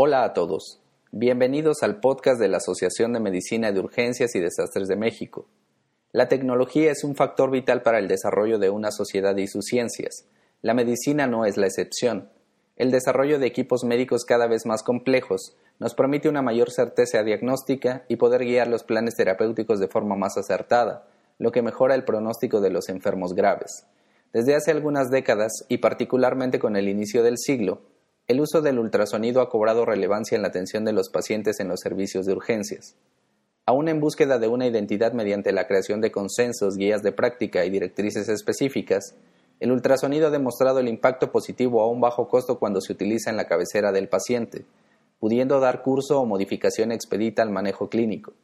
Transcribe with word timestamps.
Hola 0.00 0.22
a 0.22 0.32
todos. 0.32 0.80
Bienvenidos 1.10 1.82
al 1.82 1.98
podcast 1.98 2.40
de 2.40 2.46
la 2.46 2.58
Asociación 2.58 3.12
de 3.12 3.18
Medicina 3.18 3.72
de 3.72 3.80
Urgencias 3.80 4.32
y 4.36 4.38
Desastres 4.38 4.86
de 4.86 4.94
México. 4.94 5.48
La 6.12 6.28
tecnología 6.28 6.92
es 6.92 7.02
un 7.02 7.16
factor 7.16 7.50
vital 7.50 7.82
para 7.82 7.98
el 7.98 8.06
desarrollo 8.06 8.60
de 8.60 8.70
una 8.70 8.92
sociedad 8.92 9.36
y 9.36 9.48
sus 9.48 9.64
ciencias. 9.64 10.28
La 10.62 10.72
medicina 10.72 11.26
no 11.26 11.46
es 11.46 11.56
la 11.56 11.66
excepción. 11.66 12.30
El 12.76 12.92
desarrollo 12.92 13.40
de 13.40 13.48
equipos 13.48 13.82
médicos 13.82 14.24
cada 14.24 14.46
vez 14.46 14.66
más 14.66 14.84
complejos 14.84 15.56
nos 15.80 15.96
permite 15.96 16.28
una 16.28 16.42
mayor 16.42 16.70
certeza 16.70 17.24
diagnóstica 17.24 18.04
y 18.06 18.14
poder 18.14 18.44
guiar 18.44 18.68
los 18.68 18.84
planes 18.84 19.16
terapéuticos 19.16 19.80
de 19.80 19.88
forma 19.88 20.14
más 20.14 20.38
acertada, 20.38 21.08
lo 21.38 21.50
que 21.50 21.62
mejora 21.62 21.96
el 21.96 22.04
pronóstico 22.04 22.60
de 22.60 22.70
los 22.70 22.88
enfermos 22.88 23.34
graves. 23.34 23.84
Desde 24.32 24.54
hace 24.54 24.70
algunas 24.70 25.10
décadas, 25.10 25.64
y 25.68 25.78
particularmente 25.78 26.60
con 26.60 26.76
el 26.76 26.88
inicio 26.88 27.24
del 27.24 27.36
siglo, 27.36 27.80
el 28.28 28.42
uso 28.42 28.60
del 28.60 28.78
ultrasonido 28.78 29.40
ha 29.40 29.48
cobrado 29.48 29.86
relevancia 29.86 30.36
en 30.36 30.42
la 30.42 30.48
atención 30.48 30.84
de 30.84 30.92
los 30.92 31.08
pacientes 31.08 31.60
en 31.60 31.68
los 31.68 31.80
servicios 31.80 32.26
de 32.26 32.34
urgencias. 32.34 32.94
Aún 33.64 33.88
en 33.88 34.00
búsqueda 34.00 34.38
de 34.38 34.48
una 34.48 34.66
identidad 34.66 35.14
mediante 35.14 35.50
la 35.50 35.66
creación 35.66 36.02
de 36.02 36.12
consensos, 36.12 36.76
guías 36.76 37.02
de 37.02 37.12
práctica 37.12 37.64
y 37.64 37.70
directrices 37.70 38.28
específicas, 38.28 39.14
el 39.60 39.72
ultrasonido 39.72 40.26
ha 40.26 40.30
demostrado 40.30 40.78
el 40.78 40.88
impacto 40.88 41.32
positivo 41.32 41.80
a 41.80 41.88
un 41.88 42.02
bajo 42.02 42.28
costo 42.28 42.58
cuando 42.58 42.82
se 42.82 42.92
utiliza 42.92 43.30
en 43.30 43.38
la 43.38 43.46
cabecera 43.46 43.92
del 43.92 44.10
paciente, 44.10 44.66
pudiendo 45.18 45.58
dar 45.58 45.80
curso 45.80 46.20
o 46.20 46.26
modificación 46.26 46.92
expedita 46.92 47.40
al 47.40 47.50
manejo 47.50 47.88
clínico. 47.88 48.34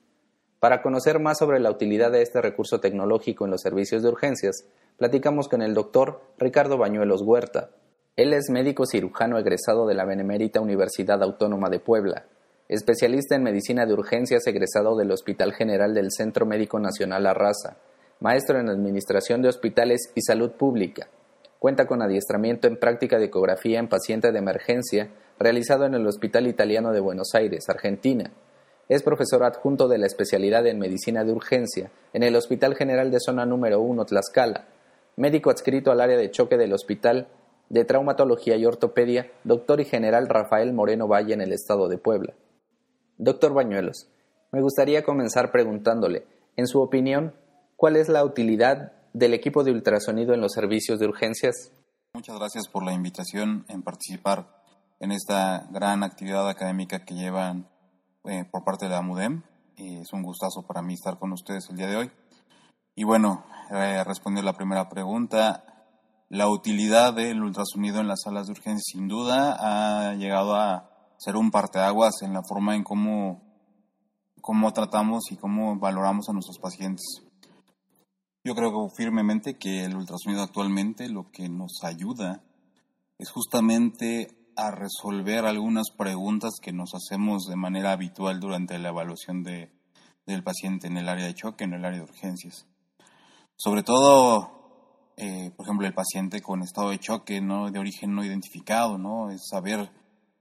Para 0.60 0.80
conocer 0.80 1.20
más 1.20 1.36
sobre 1.36 1.60
la 1.60 1.70
utilidad 1.70 2.10
de 2.10 2.22
este 2.22 2.40
recurso 2.40 2.80
tecnológico 2.80 3.44
en 3.44 3.50
los 3.50 3.60
servicios 3.60 4.02
de 4.02 4.08
urgencias, 4.08 4.64
platicamos 4.96 5.46
con 5.46 5.60
el 5.60 5.74
doctor 5.74 6.22
Ricardo 6.38 6.78
Bañuelos 6.78 7.20
Huerta, 7.20 7.69
él 8.16 8.32
es 8.32 8.48
médico 8.48 8.86
cirujano 8.86 9.38
egresado 9.38 9.88
de 9.88 9.94
la 9.94 10.04
Benemérita 10.04 10.60
Universidad 10.60 11.20
Autónoma 11.20 11.68
de 11.68 11.80
Puebla, 11.80 12.26
especialista 12.68 13.34
en 13.34 13.42
medicina 13.42 13.86
de 13.86 13.92
urgencias 13.92 14.46
egresado 14.46 14.96
del 14.96 15.10
Hospital 15.10 15.52
General 15.52 15.92
del 15.92 16.12
Centro 16.12 16.46
Médico 16.46 16.78
Nacional 16.78 17.26
Arrasa, 17.26 17.76
maestro 18.20 18.60
en 18.60 18.68
Administración 18.68 19.42
de 19.42 19.48
Hospitales 19.48 20.12
y 20.14 20.22
Salud 20.22 20.52
Pública. 20.52 21.08
Cuenta 21.58 21.86
con 21.86 22.02
adiestramiento 22.02 22.68
en 22.68 22.76
práctica 22.76 23.18
de 23.18 23.24
ecografía 23.24 23.80
en 23.80 23.88
paciente 23.88 24.30
de 24.30 24.38
emergencia 24.38 25.10
realizado 25.40 25.84
en 25.84 25.94
el 25.94 26.06
Hospital 26.06 26.46
Italiano 26.46 26.92
de 26.92 27.00
Buenos 27.00 27.34
Aires, 27.34 27.68
Argentina. 27.68 28.30
Es 28.88 29.02
profesor 29.02 29.42
adjunto 29.42 29.88
de 29.88 29.98
la 29.98 30.06
especialidad 30.06 30.64
en 30.68 30.78
medicina 30.78 31.24
de 31.24 31.32
urgencia 31.32 31.90
en 32.12 32.22
el 32.22 32.36
Hospital 32.36 32.76
General 32.76 33.10
de 33.10 33.18
Zona 33.18 33.44
Número 33.44 33.80
1 33.80 34.04
Tlaxcala, 34.04 34.68
médico 35.16 35.50
adscrito 35.50 35.90
al 35.90 36.00
área 36.00 36.16
de 36.16 36.30
choque 36.30 36.56
del 36.56 36.74
Hospital 36.74 37.26
de 37.75 37.84
Traumatología 37.84 38.56
y 38.56 38.64
Ortopedia, 38.67 39.33
doctor 39.42 39.80
y 39.80 39.84
general 39.84 40.28
Rafael 40.28 40.72
Moreno 40.72 41.08
Valle 41.08 41.34
en 41.34 41.41
el 41.41 41.53
estado 41.53 41.89
de 41.89 41.98
Puebla. 41.98 42.33
Doctor 43.19 43.53
Bañuelos, 43.53 44.06
me 44.53 44.62
gustaría 44.62 45.03
comenzar 45.03 45.50
preguntándole, 45.50 46.25
en 46.56 46.69
su 46.69 46.81
opinión, 46.81 47.34
¿cuál 47.75 47.97
es 47.97 48.08
la 48.08 48.25
utilidad 48.25 48.92
del 49.12 49.34
equipo 49.34 49.64
de 49.64 49.72
ultrasonido 49.72 50.34
en 50.34 50.41
los 50.41 50.53
servicios 50.53 51.00
de 51.00 51.08
urgencias? 51.08 51.72
Muchas 52.12 52.39
gracias 52.39 52.69
por 52.69 52.84
la 52.84 52.92
invitación 52.92 53.64
en 53.69 53.83
participar 53.83 54.47
en 55.00 55.11
esta 55.11 55.66
gran 55.72 56.05
actividad 56.05 56.48
académica 56.48 57.05
que 57.05 57.14
llevan 57.14 57.69
eh, 58.22 58.44
por 58.53 58.62
parte 58.62 58.84
de 58.84 58.92
la 58.92 59.03
MUDEM. 59.03 59.42
es 59.78 60.12
un 60.12 60.22
gustazo 60.22 60.62
para 60.62 60.81
mí 60.81 60.94
estar 60.94 61.19
con 61.19 61.33
ustedes 61.33 61.69
el 61.70 61.77
día 61.77 61.88
de 61.88 61.97
hoy. 61.97 62.11
Y 62.94 63.03
bueno, 63.03 63.44
eh, 63.72 64.05
responder 64.05 64.44
la 64.44 64.53
primera 64.53 64.88
pregunta, 64.88 65.73
la 66.34 66.48
utilidad 66.48 67.14
del 67.14 67.44
ultrasonido 67.44 68.00
en 68.00 68.08
las 68.08 68.22
salas 68.24 68.46
de 68.46 68.52
urgencia 68.54 68.82
sin 68.84 69.06
duda 69.06 69.56
ha 69.56 70.14
llegado 70.14 70.56
a 70.56 70.91
ser 71.16 71.36
un 71.36 71.53
parteaguas 71.53 72.22
en 72.22 72.32
la 72.32 72.42
forma 72.42 72.75
en 72.75 72.82
cómo, 72.82 73.41
cómo 74.41 74.72
tratamos 74.72 75.31
y 75.31 75.36
cómo 75.36 75.78
valoramos 75.78 76.28
a 76.28 76.32
nuestros 76.32 76.59
pacientes. 76.59 77.22
Yo 78.42 78.56
creo 78.56 78.72
firmemente 78.97 79.59
que 79.59 79.84
el 79.84 79.94
ultrasonido 79.94 80.42
actualmente 80.42 81.09
lo 81.09 81.31
que 81.31 81.48
nos 81.48 81.84
ayuda 81.84 82.42
es 83.16 83.30
justamente 83.30 84.36
a 84.56 84.72
resolver 84.72 85.47
algunas 85.47 85.92
preguntas 85.97 86.54
que 86.60 86.72
nos 86.72 86.94
hacemos 86.97 87.44
de 87.44 87.54
manera 87.54 87.92
habitual 87.92 88.41
durante 88.41 88.76
la 88.80 88.88
evaluación 88.88 89.44
de, 89.44 89.70
del 90.26 90.42
paciente 90.42 90.88
en 90.88 90.97
el 90.97 91.09
área 91.09 91.26
de 91.26 91.34
choque, 91.34 91.62
en 91.62 91.75
el 91.75 91.84
área 91.84 91.98
de 92.00 92.10
urgencias. 92.10 92.66
Sobre 93.54 93.84
todo 93.84 94.53
eh, 95.16 95.50
por 95.56 95.66
ejemplo, 95.66 95.86
el 95.86 95.94
paciente 95.94 96.42
con 96.42 96.62
estado 96.62 96.91
de 96.91 96.98
choque 96.98 97.41
¿no? 97.41 97.70
de 97.70 97.78
origen 97.78 98.14
no 98.14 98.25
identificado, 98.25 98.98
¿no? 98.98 99.30
es 99.30 99.47
saber, 99.48 99.91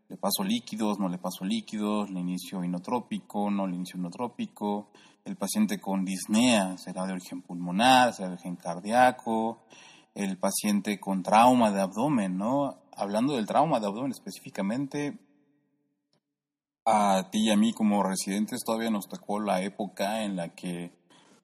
le 0.09 0.17
paso 0.17 0.43
líquidos, 0.43 0.99
no 0.99 1.09
le 1.09 1.17
paso 1.17 1.45
líquidos, 1.45 2.09
le 2.09 2.19
inicio 2.19 2.63
inotrópico, 2.63 3.51
no 3.51 3.67
le 3.67 3.75
inicio 3.75 3.99
inotrópico, 3.99 4.89
el 5.25 5.35
paciente 5.35 5.79
con 5.79 6.03
disnea, 6.03 6.77
será 6.77 7.05
de 7.05 7.13
origen 7.13 7.41
pulmonar, 7.41 8.13
será 8.13 8.29
de 8.29 8.33
origen 8.33 8.55
cardíaco, 8.55 9.63
el 10.15 10.37
paciente 10.37 10.99
con 10.99 11.23
trauma 11.23 11.71
de 11.71 11.81
abdomen, 11.81 12.37
¿no? 12.37 12.81
Hablando 12.95 13.35
del 13.35 13.45
trauma 13.45 13.79
de 13.79 13.87
abdomen 13.87 14.11
específicamente, 14.11 15.17
a 16.85 17.29
ti 17.31 17.47
y 17.47 17.51
a 17.51 17.55
mí 17.55 17.73
como 17.73 18.03
residentes 18.03 18.63
todavía 18.65 18.89
nos 18.89 19.07
tocó 19.07 19.39
la 19.39 19.61
época 19.61 20.23
en 20.23 20.35
la 20.35 20.49
que 20.49 20.91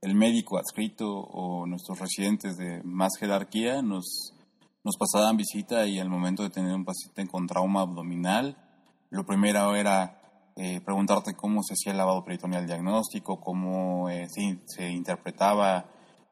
el 0.02 0.16
médico 0.16 0.58
adscrito 0.58 1.10
o 1.10 1.66
nuestros 1.66 2.00
residentes 2.00 2.58
de 2.58 2.82
más 2.84 3.12
jerarquía 3.20 3.82
nos, 3.82 4.34
nos 4.84 4.96
pasaban 4.98 5.38
visita 5.38 5.86
y 5.88 6.00
al 6.00 6.10
momento 6.10 6.44
de 6.44 6.50
tener 6.50 6.74
un 6.74 6.86
paciente 6.86 7.28
con 7.28 7.48
trauma 7.48 7.82
abdominal, 7.82 8.58
lo 9.10 9.26
primero 9.26 9.76
era 9.76 10.20
eh, 10.56 10.82
preguntarte 10.82 11.36
cómo 11.36 11.64
se 11.64 11.74
hacía 11.74 11.92
el 11.92 11.98
lavado 11.98 12.24
peritoneal 12.24 12.66
diagnóstico, 12.66 13.40
cómo 13.40 14.10
eh, 14.10 14.28
se, 14.30 14.90
interpretaba 14.90 15.86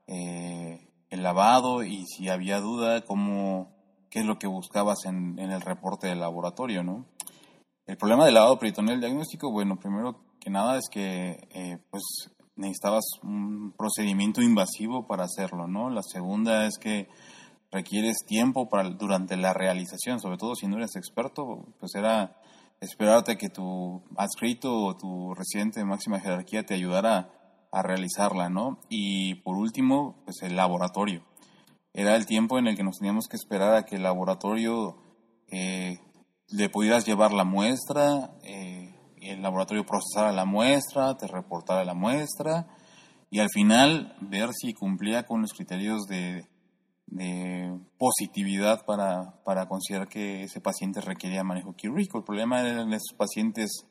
eh, 0.05 0.87
el 1.09 1.23
lavado 1.23 1.83
y 1.83 2.05
si 2.05 2.29
había 2.29 2.59
duda, 2.59 3.05
cómo, 3.05 3.71
qué 4.09 4.19
es 4.19 4.25
lo 4.25 4.37
que 4.37 4.47
buscabas 4.47 5.05
en, 5.05 5.39
el 5.39 5.61
reporte 5.61 6.07
del 6.07 6.19
laboratorio, 6.19 6.83
¿no? 6.83 7.05
El 7.85 7.97
problema 7.97 8.25
del 8.25 8.33
lavado 8.33 8.59
peritoneal 8.59 8.99
diagnóstico, 8.99 9.49
bueno, 9.49 9.79
primero 9.79 10.19
que 10.41 10.49
nada 10.49 10.77
es 10.77 10.89
que 10.89 11.79
pues 11.89 12.03
necesitabas 12.57 13.05
un 13.23 13.73
procedimiento 13.77 14.41
invasivo 14.41 15.07
para 15.07 15.23
hacerlo, 15.23 15.67
¿no? 15.67 15.89
La 15.89 16.03
segunda 16.03 16.65
es 16.65 16.77
que 16.77 17.07
requieres 17.71 18.17
tiempo 18.25 18.69
para 18.69 18.89
durante 18.89 19.37
la 19.37 19.53
realización, 19.53 20.19
sobre 20.19 20.37
todo 20.37 20.55
si 20.55 20.67
no 20.67 20.77
eres 20.77 20.95
experto, 20.95 21.65
pues 21.79 21.95
era 21.95 22.37
esperarte 22.79 23.37
que 23.37 23.49
tu 23.49 24.01
adscrito 24.15 24.73
o 24.73 24.95
tu 24.95 25.33
residente 25.33 25.79
de 25.79 25.85
máxima 25.85 26.19
jerarquía 26.19 26.65
te 26.65 26.75
ayudara 26.75 27.31
a 27.71 27.81
realizarla, 27.81 28.49
¿no? 28.49 28.79
Y 28.89 29.35
por 29.35 29.57
último, 29.57 30.21
pues 30.25 30.41
el 30.41 30.55
laboratorio. 30.55 31.23
Era 31.93 32.15
el 32.15 32.25
tiempo 32.25 32.59
en 32.59 32.67
el 32.67 32.75
que 32.75 32.83
nos 32.83 32.99
teníamos 32.99 33.27
que 33.27 33.37
esperar 33.37 33.75
a 33.75 33.85
que 33.85 33.95
el 33.95 34.03
laboratorio 34.03 34.97
eh, 35.47 35.99
le 36.49 36.69
pudieras 36.69 37.05
llevar 37.05 37.33
la 37.33 37.43
muestra, 37.43 38.31
el 39.29 39.41
laboratorio 39.41 39.85
procesara 39.85 40.31
la 40.31 40.45
muestra, 40.45 41.15
te 41.17 41.27
reportara 41.27 41.85
la 41.85 41.93
muestra 41.93 42.67
y 43.29 43.39
al 43.39 43.49
final 43.49 44.15
ver 44.21 44.49
si 44.53 44.73
cumplía 44.73 45.23
con 45.25 45.41
los 45.41 45.53
criterios 45.53 46.05
de, 46.07 46.45
positividad 47.97 48.85
para, 48.85 49.41
para, 49.43 49.67
considerar 49.67 50.07
que 50.07 50.43
ese 50.43 50.59
paciente 50.59 51.01
requería 51.01 51.43
manejo 51.43 51.73
quirúrgico. 51.73 52.17
El 52.17 52.23
problema 52.25 52.61
eran 52.61 52.91
esos 52.91 53.15
pacientes 53.17 53.85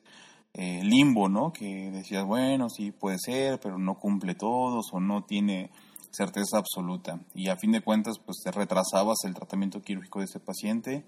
eh, 0.58 0.82
limbo, 0.82 1.28
¿no? 1.28 1.52
Que 1.52 1.90
decías, 1.90 2.24
bueno, 2.24 2.70
sí 2.70 2.90
puede 2.90 3.18
ser, 3.18 3.60
pero 3.60 3.78
no 3.78 3.98
cumple 3.98 4.34
todos 4.34 4.86
o 4.92 5.00
no 5.00 5.24
tiene 5.24 5.70
certeza 6.10 6.56
absoluta. 6.56 7.20
Y 7.34 7.48
a 7.48 7.56
fin 7.56 7.72
de 7.72 7.82
cuentas, 7.82 8.18
pues 8.24 8.38
te 8.42 8.50
retrasabas 8.50 9.18
el 9.24 9.34
tratamiento 9.34 9.82
quirúrgico 9.82 10.20
de 10.20 10.24
ese 10.24 10.40
paciente 10.40 11.04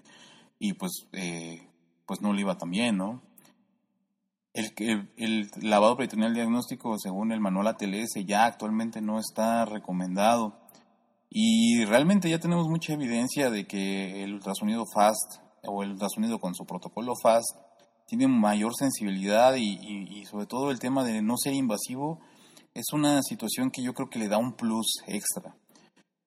y 0.59 0.73
pues, 0.73 1.07
eh, 1.13 1.67
pues 2.05 2.21
no 2.21 2.31
le 2.33 2.41
iba 2.41 2.59
tan 2.59 2.69
bien, 2.69 2.97
¿no? 2.97 3.23
El, 4.53 5.11
el, 5.17 5.49
lavado 5.61 5.95
peritoneal 5.95 6.33
diagnóstico, 6.33 6.97
según 6.97 7.31
el 7.31 7.39
manual 7.39 7.67
ATLS, 7.67 8.25
ya 8.25 8.45
actualmente 8.45 9.01
no 9.01 9.19
está 9.19 9.65
recomendado. 9.65 10.59
Y 11.29 11.85
realmente 11.85 12.29
ya 12.29 12.39
tenemos 12.39 12.67
mucha 12.67 12.93
evidencia 12.93 13.51
de 13.51 13.67
que 13.67 14.23
el 14.23 14.33
ultrasonido 14.33 14.85
FAST 14.93 15.41
o 15.63 15.83
el 15.83 15.91
ultrasonido 15.91 16.39
con 16.39 16.55
su 16.55 16.65
protocolo 16.65 17.13
FAST 17.21 17.55
tiene 18.07 18.27
mayor 18.27 18.73
sensibilidad 18.75 19.53
y, 19.55 20.25
sobre 20.25 20.47
todo 20.47 20.71
el 20.71 20.79
tema 20.79 21.03
de 21.03 21.21
no 21.21 21.35
ser 21.37 21.53
invasivo 21.53 22.19
es 22.73 22.91
una 22.91 23.21
situación 23.21 23.69
que 23.69 23.83
yo 23.83 23.93
creo 23.93 24.09
que 24.09 24.17
le 24.17 24.27
da 24.27 24.39
un 24.39 24.53
plus 24.53 25.03
extra. 25.05 25.55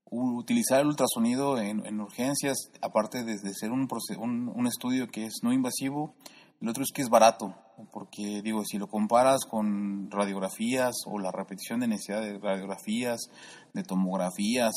Utilizar 0.05 0.81
el 0.81 0.89
ultrasonido 0.89 1.59
en, 1.59 2.01
urgencias, 2.01 2.71
aparte 2.81 3.25
de, 3.25 3.39
ser 3.55 3.73
un, 3.73 3.89
un 4.55 4.67
estudio 4.69 5.09
que 5.09 5.25
es 5.25 5.41
no 5.43 5.53
invasivo, 5.53 6.15
el 6.61 6.69
otro 6.69 6.85
es 6.85 6.91
que 6.95 7.03
es 7.03 7.09
barato, 7.09 7.57
porque 7.93 8.43
digo, 8.43 8.65
si 8.65 8.79
lo 8.79 8.87
comparas 8.87 9.45
con 9.49 10.11
radiografías 10.11 10.95
o 11.07 11.19
la 11.19 11.31
repetición 11.31 11.81
de 11.81 11.89
necesidad 11.89 12.21
de 12.21 12.39
radiografías, 12.39 13.21
de 13.73 13.83
tomografías, 13.83 14.73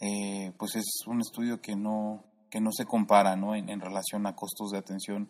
eh, 0.00 0.52
pues 0.58 0.76
es 0.76 0.86
un 1.06 1.20
estudio 1.20 1.60
que 1.60 1.76
no, 1.76 2.24
que 2.50 2.60
no 2.60 2.70
se 2.72 2.84
compara 2.84 3.36
¿no? 3.36 3.54
En, 3.54 3.80
relación 3.80 4.26
a 4.26 4.34
costos 4.34 4.70
de 4.70 4.78
atención 4.78 5.28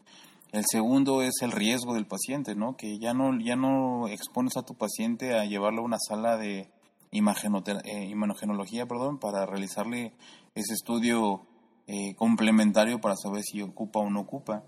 El 0.52 0.64
segundo 0.66 1.22
es 1.22 1.34
el 1.42 1.52
riesgo 1.52 1.94
del 1.94 2.06
paciente, 2.06 2.54
¿no? 2.54 2.76
Que 2.76 2.98
ya 2.98 3.14
no, 3.14 3.38
ya 3.40 3.56
no 3.56 4.08
expones 4.08 4.56
a 4.56 4.62
tu 4.62 4.74
paciente 4.74 5.38
a 5.38 5.44
llevarlo 5.44 5.82
a 5.82 5.84
una 5.84 5.98
sala 5.98 6.36
de 6.36 6.70
eh, 7.10 8.08
imanogenología 8.10 8.86
perdón, 8.86 9.18
para 9.18 9.46
realizarle 9.46 10.14
ese 10.54 10.74
estudio 10.74 11.46
eh, 11.86 12.14
complementario 12.16 13.00
para 13.00 13.16
saber 13.16 13.42
si 13.42 13.60
ocupa 13.62 14.00
o 14.00 14.10
no 14.10 14.20
ocupa. 14.20 14.64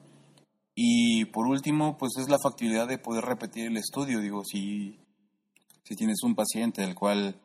Y 0.75 1.26
por 1.26 1.47
último, 1.47 1.97
pues 1.97 2.12
es 2.19 2.29
la 2.29 2.38
factibilidad 2.38 2.88
de 2.88 2.99
poder 2.99 3.25
repetir 3.25 3.67
el 3.67 3.76
estudio. 3.76 4.21
Digo, 4.21 4.43
si, 4.44 4.99
si 5.85 5.94
tienes 5.94 6.23
un 6.25 6.35
paciente 6.35 6.82
del 6.82 6.94
cual 6.94 7.41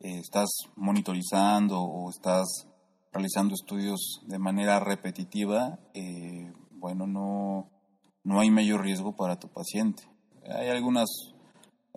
eh, 0.00 0.18
estás 0.18 0.48
monitorizando 0.74 1.80
o 1.80 2.10
estás 2.10 2.66
realizando 3.12 3.54
estudios 3.54 4.20
de 4.26 4.38
manera 4.38 4.80
repetitiva, 4.80 5.78
eh, 5.94 6.52
bueno, 6.72 7.06
no, 7.06 7.70
no 8.24 8.40
hay 8.40 8.50
mayor 8.50 8.82
riesgo 8.82 9.14
para 9.14 9.38
tu 9.38 9.48
paciente. 9.48 10.02
Hay 10.44 10.68
algunos 10.68 11.34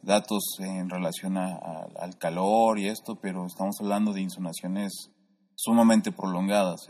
datos 0.03 0.43
en 0.59 0.89
relación 0.89 1.37
al 1.37 2.17
calor 2.19 2.77
y 2.77 2.89
esto, 2.89 3.15
pero 3.15 3.47
estamos 3.47 3.77
hablando 3.81 4.13
de 4.13 4.21
insonaciones 4.21 5.09
sumamente 5.55 6.11
prolongadas. 6.11 6.87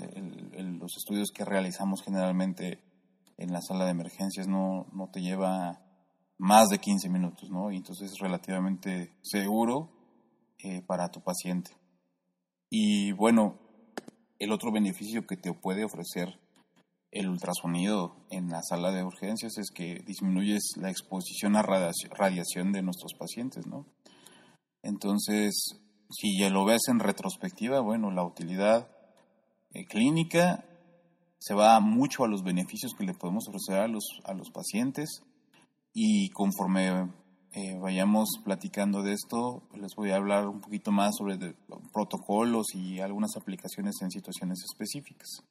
los 0.53 0.97
estudios 0.97 1.29
que 1.33 1.45
realizamos 1.45 2.01
generalmente 2.03 2.83
en 3.37 3.51
la 3.51 3.61
sala 3.61 3.85
de 3.85 3.91
emergencias 3.91 4.47
no, 4.47 4.87
no 4.93 5.09
te 5.11 5.21
lleva 5.21 5.81
más 6.37 6.69
de 6.69 6.79
15 6.79 7.09
minutos, 7.09 7.49
¿no? 7.49 7.71
Y 7.71 7.77
entonces 7.77 8.11
es 8.11 8.19
relativamente 8.19 9.13
seguro 9.21 9.91
eh, 10.59 10.81
para 10.81 11.09
tu 11.09 11.21
paciente. 11.21 11.71
Y 12.69 13.11
bueno, 13.13 13.59
el 14.39 14.51
otro 14.51 14.71
beneficio 14.71 15.25
que 15.25 15.37
te 15.37 15.53
puede 15.53 15.85
ofrecer 15.85 16.39
el 17.11 17.29
ultrasonido 17.29 18.25
en 18.29 18.49
la 18.49 18.61
sala 18.61 18.91
de 18.91 19.03
urgencias 19.03 19.57
es 19.57 19.71
que 19.71 20.03
disminuyes 20.05 20.73
la 20.75 20.89
exposición 20.89 21.55
a 21.55 21.61
radiación 21.61 22.73
de 22.73 22.81
nuestros 22.81 23.13
pacientes, 23.13 23.65
¿no? 23.67 23.85
Entonces, 24.83 25.79
si 26.09 26.37
ya 26.37 26.49
lo 26.49 26.65
ves 26.65 26.81
en 26.89 26.99
retrospectiva, 26.99 27.79
bueno, 27.79 28.11
la 28.11 28.25
utilidad 28.25 28.89
eh, 29.73 29.85
clínica 29.85 30.65
se 31.45 31.53
va 31.53 31.79
mucho 31.79 32.23
a 32.23 32.27
los 32.27 32.43
beneficios 32.43 32.95
que 32.97 33.03
le 33.03 33.13
podemos 33.13 33.47
ofrecer 33.47 33.75
a 33.75 33.87
los, 33.87 34.03
a 34.23 34.33
los 34.33 34.49
pacientes 34.49 35.21
y 35.93 36.31
conforme 36.31 37.11
eh, 37.53 37.77
vayamos 37.79 38.29
platicando 38.43 39.03
de 39.03 39.13
esto, 39.13 39.61
les 39.75 39.93
voy 39.95 40.09
a 40.09 40.15
hablar 40.15 40.47
un 40.47 40.59
poquito 40.59 40.91
más 40.91 41.11
sobre 41.15 41.37
protocolos 41.93 42.73
y 42.73 42.99
algunas 42.99 43.37
aplicaciones 43.37 43.93
en 44.01 44.09
situaciones 44.09 44.63
específicas. 44.63 45.43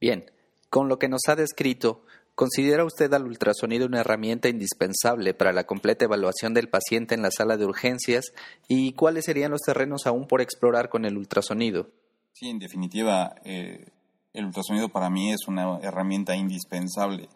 Bien, 0.00 0.24
con 0.70 0.88
lo 0.88 0.98
que 0.98 1.10
nos 1.10 1.28
ha 1.28 1.36
descrito, 1.36 2.06
¿considera 2.34 2.86
usted 2.86 3.12
al 3.12 3.26
ultrasonido 3.26 3.84
una 3.84 4.00
herramienta 4.00 4.48
indispensable 4.48 5.34
para 5.34 5.52
la 5.52 5.64
completa 5.64 6.06
evaluación 6.06 6.54
del 6.54 6.70
paciente 6.70 7.14
en 7.14 7.20
la 7.20 7.30
sala 7.30 7.58
de 7.58 7.66
urgencias? 7.66 8.32
¿Y 8.66 8.94
cuáles 8.94 9.26
serían 9.26 9.50
los 9.50 9.60
terrenos 9.60 10.06
aún 10.06 10.26
por 10.26 10.40
explorar 10.40 10.88
con 10.88 11.04
el 11.04 11.18
ultrasonido? 11.18 11.90
Sí, 12.32 12.48
en 12.48 12.58
definitiva, 12.58 13.34
eh, 13.44 13.92
el 14.36 14.44
ultrasonido 14.44 14.90
para 14.90 15.08
mí 15.08 15.32
es 15.32 15.48
una 15.48 15.78
herramienta 15.78 16.36
indispensable 16.36 17.30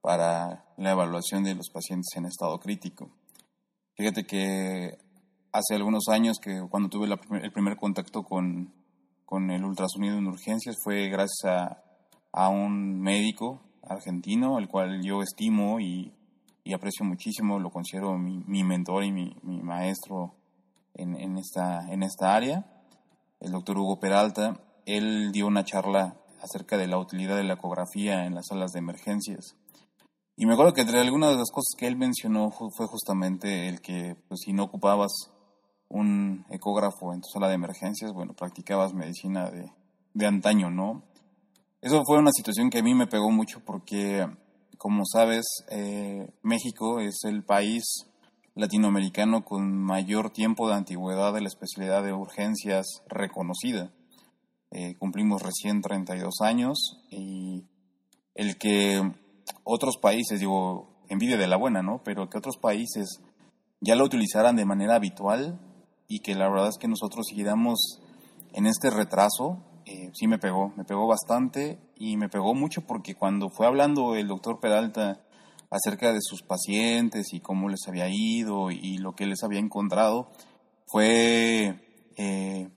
para 0.00 0.64
la 0.76 0.90
evaluación 0.90 1.44
de 1.44 1.54
los 1.54 1.70
pacientes 1.72 2.10
en 2.16 2.24
estado 2.26 2.58
crítico. 2.58 3.08
Fíjate 3.94 4.26
que 4.26 4.98
hace 5.52 5.76
algunos 5.76 6.08
años 6.08 6.38
que 6.42 6.60
cuando 6.68 6.88
tuve 6.88 7.06
el 7.40 7.52
primer 7.52 7.76
contacto 7.76 8.24
con, 8.24 8.74
con, 9.24 9.48
el 9.52 9.64
ultrasonido 9.64 10.18
en 10.18 10.26
urgencias 10.26 10.74
fue 10.82 11.08
gracias 11.08 11.44
a, 11.44 11.84
a, 12.32 12.48
un 12.48 13.00
médico 13.00 13.62
argentino, 13.84 14.56
al 14.56 14.66
cual 14.66 15.02
yo 15.04 15.22
estimo 15.22 15.78
y, 15.78 16.12
y 16.64 16.74
aprecio 16.74 17.06
muchísimo, 17.06 17.60
lo 17.60 17.70
considero 17.70 18.18
mi, 18.18 18.42
mi 18.48 18.64
mentor 18.64 19.04
y 19.04 19.12
mi, 19.12 19.36
mi 19.44 19.62
maestro 19.62 20.34
en, 20.94 21.14
en, 21.14 21.38
esta, 21.38 21.88
en 21.92 22.02
esta 22.02 22.34
área, 22.34 22.66
el 23.38 23.52
doctor 23.52 23.78
Hugo 23.78 24.00
Peralta. 24.00 24.60
Él 24.84 25.30
dio 25.32 25.46
una 25.46 25.64
charla 25.64 26.16
acerca 26.44 26.76
de 26.76 26.86
la 26.86 26.98
utilidad 26.98 27.36
de 27.36 27.44
la 27.44 27.54
ecografía 27.54 28.26
en 28.26 28.34
las 28.34 28.46
salas 28.48 28.72
de 28.72 28.78
emergencias. 28.78 29.56
Y 30.36 30.46
me 30.46 30.54
acuerdo 30.54 30.72
que 30.72 30.82
entre 30.82 31.00
algunas 31.00 31.30
de 31.30 31.38
las 31.38 31.50
cosas 31.50 31.74
que 31.78 31.86
él 31.86 31.96
mencionó 31.96 32.50
fue 32.50 32.86
justamente 32.86 33.68
el 33.68 33.80
que 33.80 34.16
pues, 34.28 34.40
si 34.44 34.52
no 34.52 34.64
ocupabas 34.64 35.30
un 35.88 36.44
ecógrafo 36.50 37.12
en 37.12 37.20
tu 37.20 37.28
sala 37.32 37.48
de 37.48 37.54
emergencias, 37.54 38.12
bueno, 38.12 38.34
practicabas 38.34 38.94
medicina 38.94 39.50
de, 39.50 39.70
de 40.12 40.26
antaño, 40.26 40.70
¿no? 40.70 41.04
Eso 41.80 42.02
fue 42.04 42.18
una 42.18 42.32
situación 42.32 42.70
que 42.70 42.78
a 42.78 42.82
mí 42.82 42.94
me 42.94 43.06
pegó 43.06 43.30
mucho 43.30 43.60
porque, 43.64 44.26
como 44.78 45.04
sabes, 45.04 45.44
eh, 45.70 46.26
México 46.42 46.98
es 46.98 47.20
el 47.24 47.44
país 47.44 47.84
latinoamericano 48.54 49.44
con 49.44 49.70
mayor 49.82 50.30
tiempo 50.30 50.68
de 50.68 50.74
antigüedad 50.74 51.34
de 51.34 51.42
la 51.42 51.48
especialidad 51.48 52.02
de 52.02 52.12
urgencias 52.12 52.86
reconocida. 53.08 53.92
Eh, 54.76 54.96
cumplimos 54.98 55.40
recién 55.40 55.82
32 55.82 56.40
años 56.40 56.98
y 57.08 57.62
el 58.34 58.58
que 58.58 59.00
otros 59.62 59.98
países, 60.02 60.40
digo, 60.40 60.98
envidia 61.08 61.36
de 61.36 61.46
la 61.46 61.56
buena, 61.56 61.80
¿no? 61.80 62.02
Pero 62.02 62.28
que 62.28 62.38
otros 62.38 62.56
países 62.56 63.20
ya 63.80 63.94
lo 63.94 64.04
utilizaran 64.04 64.56
de 64.56 64.64
manera 64.64 64.96
habitual 64.96 65.60
y 66.08 66.22
que 66.22 66.34
la 66.34 66.48
verdad 66.48 66.70
es 66.70 66.78
que 66.78 66.88
nosotros 66.88 67.26
siguiéramos 67.28 68.00
en 68.52 68.66
este 68.66 68.90
retraso, 68.90 69.62
eh, 69.86 70.10
sí 70.12 70.26
me 70.26 70.38
pegó, 70.40 70.72
me 70.76 70.82
pegó 70.82 71.06
bastante 71.06 71.78
y 71.94 72.16
me 72.16 72.28
pegó 72.28 72.52
mucho 72.52 72.80
porque 72.80 73.14
cuando 73.14 73.50
fue 73.50 73.68
hablando 73.68 74.16
el 74.16 74.26
doctor 74.26 74.58
Peralta 74.58 75.24
acerca 75.70 76.12
de 76.12 76.18
sus 76.20 76.42
pacientes 76.42 77.32
y 77.32 77.38
cómo 77.38 77.68
les 77.68 77.86
había 77.86 78.08
ido 78.08 78.72
y 78.72 78.98
lo 78.98 79.14
que 79.14 79.26
les 79.26 79.44
había 79.44 79.60
encontrado, 79.60 80.32
fue 80.86 81.80
eh, 82.16 82.70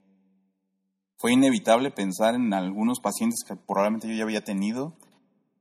fue 1.18 1.32
inevitable 1.32 1.90
pensar 1.90 2.34
en 2.34 2.54
algunos 2.54 3.00
pacientes 3.00 3.40
que 3.46 3.56
probablemente 3.56 4.08
yo 4.08 4.14
ya 4.14 4.22
había 4.22 4.42
tenido 4.42 4.94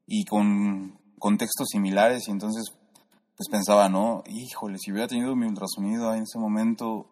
y 0.06 0.24
con 0.25 1.00
contextos 1.19 1.68
similares 1.71 2.27
y 2.27 2.31
entonces 2.31 2.77
pues 3.36 3.50
pensaba, 3.51 3.89
no, 3.89 4.24
híjole, 4.27 4.77
si 4.80 4.92
hubiera 4.92 5.07
tenido 5.07 5.36
mi 5.36 5.45
ultrasonido 5.45 6.13
en 6.13 6.24
ese 6.24 6.39
momento, 6.39 7.07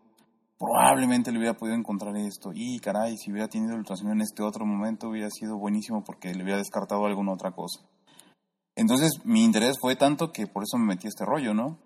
probablemente 0.58 1.32
le 1.32 1.38
hubiera 1.38 1.56
podido 1.56 1.76
encontrar 1.78 2.18
esto. 2.18 2.52
Y 2.54 2.80
caray, 2.80 3.18
si 3.18 3.32
hubiera 3.32 3.48
tenido 3.48 3.74
el 3.74 3.80
ultrasonido 3.80 4.14
en 4.14 4.22
este 4.22 4.42
otro 4.42 4.66
momento 4.66 5.10
hubiera 5.10 5.30
sido 5.30 5.58
buenísimo 5.58 6.04
porque 6.04 6.34
le 6.34 6.44
hubiera 6.44 6.58
descartado 6.58 7.06
alguna 7.06 7.34
otra 7.34 7.52
cosa. 7.52 7.82
Entonces 8.76 9.12
mi 9.24 9.44
interés 9.44 9.78
fue 9.80 9.96
tanto 9.96 10.32
que 10.32 10.48
por 10.48 10.64
eso 10.64 10.78
me 10.78 10.86
metí 10.86 11.08
este 11.08 11.26
rollo, 11.26 11.54
¿no? 11.54 11.78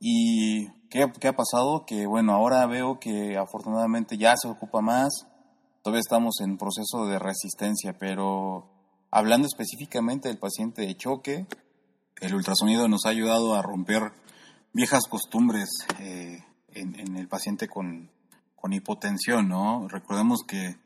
¿Y 0.00 0.68
qué, 0.88 1.06
qué 1.20 1.28
ha 1.28 1.36
pasado? 1.36 1.84
Que 1.86 2.06
bueno, 2.06 2.32
ahora 2.32 2.66
veo 2.66 2.98
que 2.98 3.36
afortunadamente 3.36 4.16
ya 4.16 4.36
se 4.36 4.48
ocupa 4.48 4.80
más, 4.80 5.26
Todavía 5.82 6.00
estamos 6.00 6.36
en 6.40 6.58
proceso 6.58 7.06
de 7.06 7.18
resistencia, 7.18 7.98
pero 7.98 8.70
hablando 9.10 9.48
específicamente 9.48 10.28
del 10.28 10.38
paciente 10.38 10.82
de 10.82 10.96
choque, 10.96 11.48
el 12.20 12.34
ultrasonido 12.36 12.86
nos 12.86 13.04
ha 13.04 13.08
ayudado 13.08 13.56
a 13.56 13.62
romper 13.62 14.12
viejas 14.72 15.08
costumbres 15.10 15.70
eh, 15.98 16.44
en, 16.68 17.16
el 17.16 17.26
paciente 17.26 17.66
con, 17.66 18.10
hipotensión, 18.70 19.48
¿no? 19.48 19.88
Recordemos 19.88 20.44
que, 20.46 20.76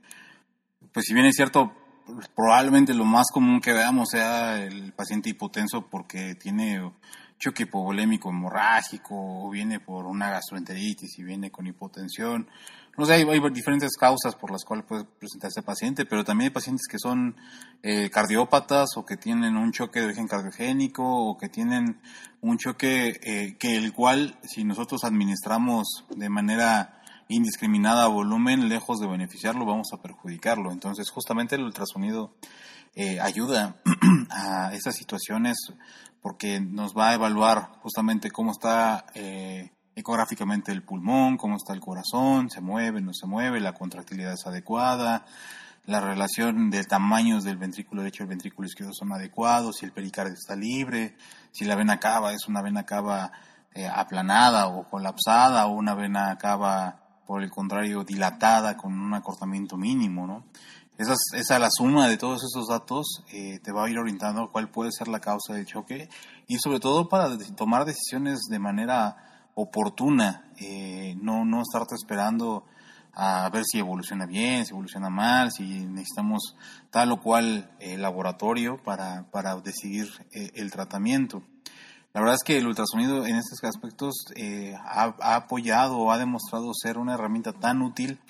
pues 0.92 1.04
si 1.04 1.12
bien 1.12 1.26
es 1.26 1.36
cierto, 1.36 1.74
probablemente 2.34 2.94
lo 2.94 3.04
más 3.04 3.26
común 3.30 3.60
que 3.60 3.74
veamos 3.74 4.08
sea 4.12 4.64
el 4.64 4.94
paciente 4.94 5.28
hipotenso 5.28 5.90
porque 5.90 6.36
tiene 6.36 6.90
choque 7.38 7.64
hipovolémico 7.64 8.30
hemorrágico 8.30 9.14
o 9.14 9.50
viene 9.50 9.78
por 9.78 10.06
una 10.06 10.30
gastroenteritis 10.30 11.18
y 11.18 11.22
viene 11.22 11.50
con 11.50 11.66
hipotensión 11.66 12.48
no 12.96 13.04
sé, 13.04 13.14
hay, 13.14 13.50
diferentes 13.50 13.96
causas 13.96 14.34
por 14.34 14.50
las 14.50 14.64
cuales 14.64 14.86
puede 14.86 15.04
presentarse 15.04 15.62
paciente, 15.62 16.06
pero 16.06 16.24
también 16.24 16.48
hay 16.48 16.54
pacientes 16.54 16.86
que 16.90 16.98
son 16.98 17.36
eh, 17.82 18.10
cardiópatas 18.10 18.96
o 18.96 19.04
que 19.04 19.16
tienen 19.16 19.56
un 19.56 19.72
choque 19.72 20.00
de 20.00 20.06
origen 20.06 20.28
cardiogénico 20.28 21.04
o 21.04 21.36
que 21.36 21.48
tienen 21.48 22.00
un 22.40 22.58
choque 22.58 23.20
eh, 23.22 23.56
que 23.58 23.76
el 23.76 23.92
cual, 23.92 24.38
si 24.42 24.64
nosotros 24.64 25.04
administramos 25.04 26.04
de 26.14 26.28
manera 26.28 27.02
indiscriminada 27.28 28.06
volumen, 28.06 28.68
lejos 28.68 28.98
de 29.00 29.08
beneficiarlo, 29.08 29.66
vamos 29.66 29.88
a 29.92 30.00
perjudicarlo. 30.00 30.72
Entonces, 30.72 31.10
justamente 31.10 31.56
el 31.56 31.64
ultrasonido 31.64 32.34
eh, 32.94 33.20
ayuda 33.20 33.76
a 34.30 34.72
esas 34.74 34.94
situaciones 34.94 35.56
porque 36.22 36.60
nos 36.60 36.96
va 36.96 37.10
a 37.10 37.14
evaluar 37.14 37.72
justamente 37.82 38.30
cómo 38.30 38.52
está 38.52 39.06
eh, 39.14 39.70
ecográficamente 39.96 40.70
el 40.70 40.82
pulmón, 40.82 41.38
cómo 41.38 41.56
está 41.56 41.72
el 41.72 41.80
corazón, 41.80 42.50
se 42.50 42.60
mueve, 42.60 43.00
no 43.00 43.12
se 43.14 43.26
mueve, 43.26 43.58
la 43.60 43.72
contractilidad 43.72 44.34
es 44.34 44.46
adecuada, 44.46 45.24
la 45.86 46.00
relación 46.00 46.70
de 46.70 46.84
tamaños 46.84 47.42
del 47.44 47.56
ventrículo 47.56 48.02
derecho 48.02 48.22
y 48.22 48.24
el 48.24 48.28
ventrículo 48.28 48.68
izquierdo 48.68 48.92
son 48.92 49.12
adecuados, 49.12 49.76
si 49.78 49.86
el 49.86 49.92
pericardio 49.92 50.34
está 50.34 50.54
libre, 50.54 51.16
si 51.50 51.64
la 51.64 51.76
vena 51.76 51.98
cava 51.98 52.32
es 52.32 52.46
una 52.46 52.60
vena 52.60 52.84
cava 52.84 53.32
eh, 53.74 53.88
aplanada 53.88 54.68
o 54.68 54.88
colapsada 54.88 55.66
o 55.66 55.72
una 55.72 55.94
vena 55.94 56.36
cava 56.38 57.00
por 57.26 57.42
el 57.42 57.50
contrario 57.50 58.04
dilatada 58.04 58.76
con 58.76 58.92
un 58.92 59.14
acortamiento 59.14 59.76
mínimo, 59.76 60.26
¿no? 60.26 60.44
esa, 60.98 61.14
esa 61.34 61.58
la 61.58 61.68
suma 61.70 62.08
de 62.08 62.16
todos 62.16 62.42
esos 62.44 62.68
datos 62.68 63.22
eh, 63.32 63.58
te 63.62 63.72
va 63.72 63.86
a 63.86 63.90
ir 63.90 63.98
orientando 63.98 64.50
cuál 64.50 64.70
puede 64.70 64.92
ser 64.92 65.08
la 65.08 65.20
causa 65.20 65.54
del 65.54 65.66
choque 65.66 66.08
y 66.46 66.58
sobre 66.58 66.80
todo 66.80 67.08
para 67.08 67.36
tomar 67.56 67.84
decisiones 67.84 68.40
de 68.50 68.58
manera 68.58 69.16
oportuna, 69.56 70.52
eh, 70.58 71.16
no, 71.20 71.44
no 71.44 71.62
estarte 71.62 71.96
esperando 71.96 72.64
a 73.12 73.48
ver 73.50 73.64
si 73.64 73.80
evoluciona 73.80 74.26
bien, 74.26 74.64
si 74.64 74.70
evoluciona 74.70 75.10
mal, 75.10 75.50
si 75.50 75.64
necesitamos 75.64 76.54
tal 76.90 77.10
o 77.10 77.20
cual 77.20 77.68
eh, 77.80 77.98
laboratorio 77.98 78.80
para, 78.80 79.24
para 79.32 79.56
decidir 79.56 80.08
el 80.30 80.70
tratamiento. 80.70 81.42
La 82.12 82.20
verdad 82.20 82.36
es 82.36 82.44
que 82.44 82.58
el 82.58 82.66
ultrasonido 82.66 83.26
en 83.26 83.36
estos 83.36 83.62
aspectos 83.64 84.14
ha, 84.78 85.14
ha, 85.20 85.34
apoyado 85.34 85.98
o 85.98 86.12
ha 86.12 86.18
demostrado 86.18 86.72
ser 86.72 86.96
una 86.96 87.14
herramienta 87.14 87.52
tan 87.52 87.82
útil 87.82 88.20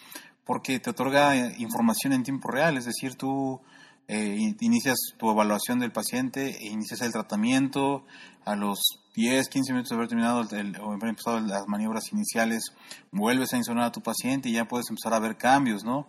porque 0.47 0.79
te 0.79 0.91
otorga 0.91 1.37
eh, 1.37 1.57
información 1.59 2.13
en 2.13 2.23
tiempo 2.23 2.49
real, 2.49 2.77
es 2.79 2.87
decir, 2.87 3.17
tú 3.17 3.61
eh, 4.09 4.37
inicias 4.61 4.97
tu 5.19 5.31
evaluación 5.31 5.79
del 5.79 5.93
paciente, 5.93 6.57
e 6.61 6.69
inicias 6.69 7.01
el 7.03 7.13
tratamiento, 7.13 8.05
a 8.45 8.55
los 8.55 8.79
10, 9.15 9.49
15 9.49 9.73
minutos 9.73 9.91
de 9.91 9.97
haber 9.97 10.09
terminado 10.09 10.43
el, 10.53 10.79
o 10.81 10.93
haber 10.93 11.09
empezado 11.09 11.41
las 11.41 11.67
maniobras 11.67 12.13
iniciales, 12.13 12.73
vuelves 13.11 13.53
a 13.53 13.57
insonar 13.57 13.85
a 13.85 13.93
tu 13.93 14.03
paciente 14.03 14.49
y 14.49 14.53
ya 14.53 14.67
puedes 14.67 14.89
empezar 14.89 15.15
a 15.15 15.19
ver 15.19 15.37
cambios, 15.37 15.85
¿no? 15.85 16.07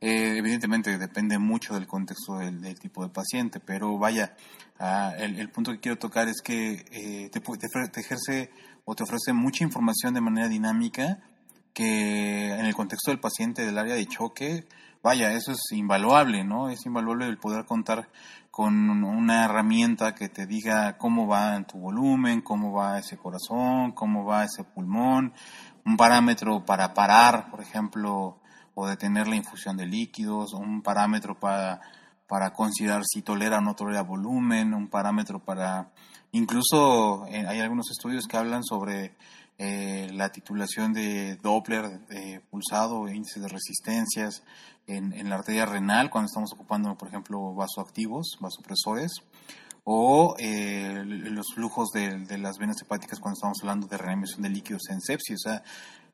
Eh, 0.00 0.38
evidentemente 0.38 0.98
depende 0.98 1.38
mucho 1.38 1.74
del 1.74 1.86
contexto 1.86 2.38
del, 2.38 2.78
tipo 2.78 3.02
de 3.02 3.10
paciente, 3.10 3.60
pero 3.60 3.98
vaya, 3.98 4.34
ah, 4.78 5.12
el, 5.18 5.50
punto 5.50 5.72
que 5.72 5.80
quiero 5.80 5.98
tocar 5.98 6.28
es 6.28 6.40
que 6.42 7.30
te, 7.30 7.40
te 7.40 8.00
ejerce 8.00 8.50
o 8.84 8.94
te 8.94 9.02
ofrece 9.02 9.32
mucha 9.32 9.64
información 9.64 10.14
de 10.14 10.20
manera 10.20 10.48
dinámica 10.48 11.22
que 11.74 12.52
en 12.52 12.64
el 12.64 12.74
contexto 12.74 13.10
del 13.10 13.20
paciente 13.20 13.66
del 13.66 13.76
área 13.76 13.96
de 13.96 14.06
choque, 14.06 14.66
vaya, 15.04 15.32
eso 15.32 15.52
es 15.52 15.60
invaluable, 15.72 16.44
¿no? 16.44 16.70
Es 16.70 16.86
invaluable 16.86 17.26
el 17.26 17.36
poder 17.36 17.66
contar 17.66 18.08
con 18.50 18.88
una 19.04 19.44
herramienta 19.44 20.14
que 20.14 20.30
te 20.30 20.46
diga 20.46 20.96
cómo 20.96 21.26
va 21.26 21.56
en 21.56 21.66
tu 21.66 21.78
volumen, 21.78 22.40
cómo 22.40 22.72
va 22.72 22.98
ese 22.98 23.18
corazón, 23.18 23.92
cómo 23.92 24.24
va 24.24 24.44
ese 24.44 24.64
pulmón, 24.64 25.34
un 25.84 25.96
parámetro 25.98 26.64
para 26.64 26.94
parar, 26.94 27.50
por 27.50 27.60
ejemplo, 27.60 28.38
o 28.74 28.86
detener 28.86 29.28
la 29.28 29.36
infusión 29.36 29.76
de 29.76 29.84
líquidos, 29.84 30.54
un 30.54 30.80
parámetro 30.80 31.38
para, 31.38 31.82
para 32.26 32.54
considerar 32.54 33.02
si 33.04 33.20
tolera 33.20 33.58
o 33.58 33.60
no 33.60 33.76
tolera 33.76 34.02
volumen, 34.02 34.72
un 34.72 34.88
parámetro 34.88 35.38
para... 35.38 35.90
Incluso 36.32 37.26
eh, 37.26 37.46
hay 37.46 37.60
algunos 37.60 37.90
estudios 37.90 38.26
que 38.26 38.38
hablan 38.38 38.64
sobre 38.64 39.14
eh, 39.56 40.10
la 40.12 40.30
titulación 40.30 40.92
de 40.92 41.36
Doppler 41.36 42.00
de 42.08 42.40
pulsado, 42.50 43.08
índice 43.08 43.38
de 43.38 43.46
resistencias 43.46 44.42
en, 44.88 45.12
en, 45.12 45.30
la 45.30 45.36
arteria 45.36 45.64
renal 45.64 46.10
cuando 46.10 46.26
estamos 46.26 46.52
ocupando, 46.52 46.96
por 46.98 47.08
ejemplo, 47.08 47.54
vasoactivos, 47.54 48.36
vasopresores, 48.40 49.12
o 49.84 50.34
eh, 50.38 51.04
los 51.04 51.54
flujos 51.54 51.90
de, 51.90 52.18
de, 52.24 52.38
las 52.38 52.58
venas 52.58 52.82
hepáticas 52.82 53.20
cuando 53.20 53.36
estamos 53.36 53.58
hablando 53.62 53.86
de 53.86 53.96
reanimación 53.96 54.42
de 54.42 54.48
líquidos 54.48 54.88
en 54.90 55.00
sepsis. 55.00 55.36
O 55.46 55.50
sea, 55.50 55.62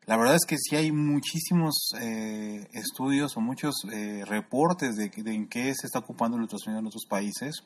la 0.05 0.19
verdad 0.19 0.35
es 0.35 0.45
que 0.45 0.57
sí 0.59 0.77
hay 0.77 0.93
muchísimos 0.93 1.93
eh, 1.99 2.69
estudios 2.73 3.39
o 3.39 3.41
muchos 3.41 3.87
reportes 4.27 4.97
de, 4.97 5.11
en 5.15 5.49
qué 5.49 5.73
se 5.75 5.87
está 5.87 6.01
ocupando 6.01 6.37
el 6.37 6.43
ultrasonido 6.43 6.81
en 6.81 6.87
otros 6.89 7.07
países. 7.09 7.65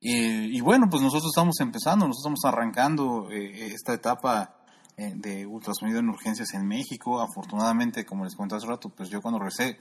y 0.00 0.60
bueno, 0.60 0.88
pues 0.88 1.02
nosotros 1.02 1.32
estamos 1.34 1.58
empezando, 1.60 2.06
nosotros 2.06 2.36
estamos 2.36 2.44
arrancando 2.44 3.30
esta 3.32 3.94
etapa 3.94 4.52
eh, 4.52 4.65
de 4.96 5.46
ultrasonido 5.46 5.98
en 5.98 6.08
urgencias 6.08 6.54
en 6.54 6.66
México. 6.66 7.20
Afortunadamente, 7.20 8.04
como 8.06 8.24
les 8.24 8.34
comenté 8.34 8.56
hace 8.56 8.66
rato, 8.66 8.88
pues 8.88 9.10
yo 9.10 9.20
cuando 9.20 9.38
recé 9.38 9.78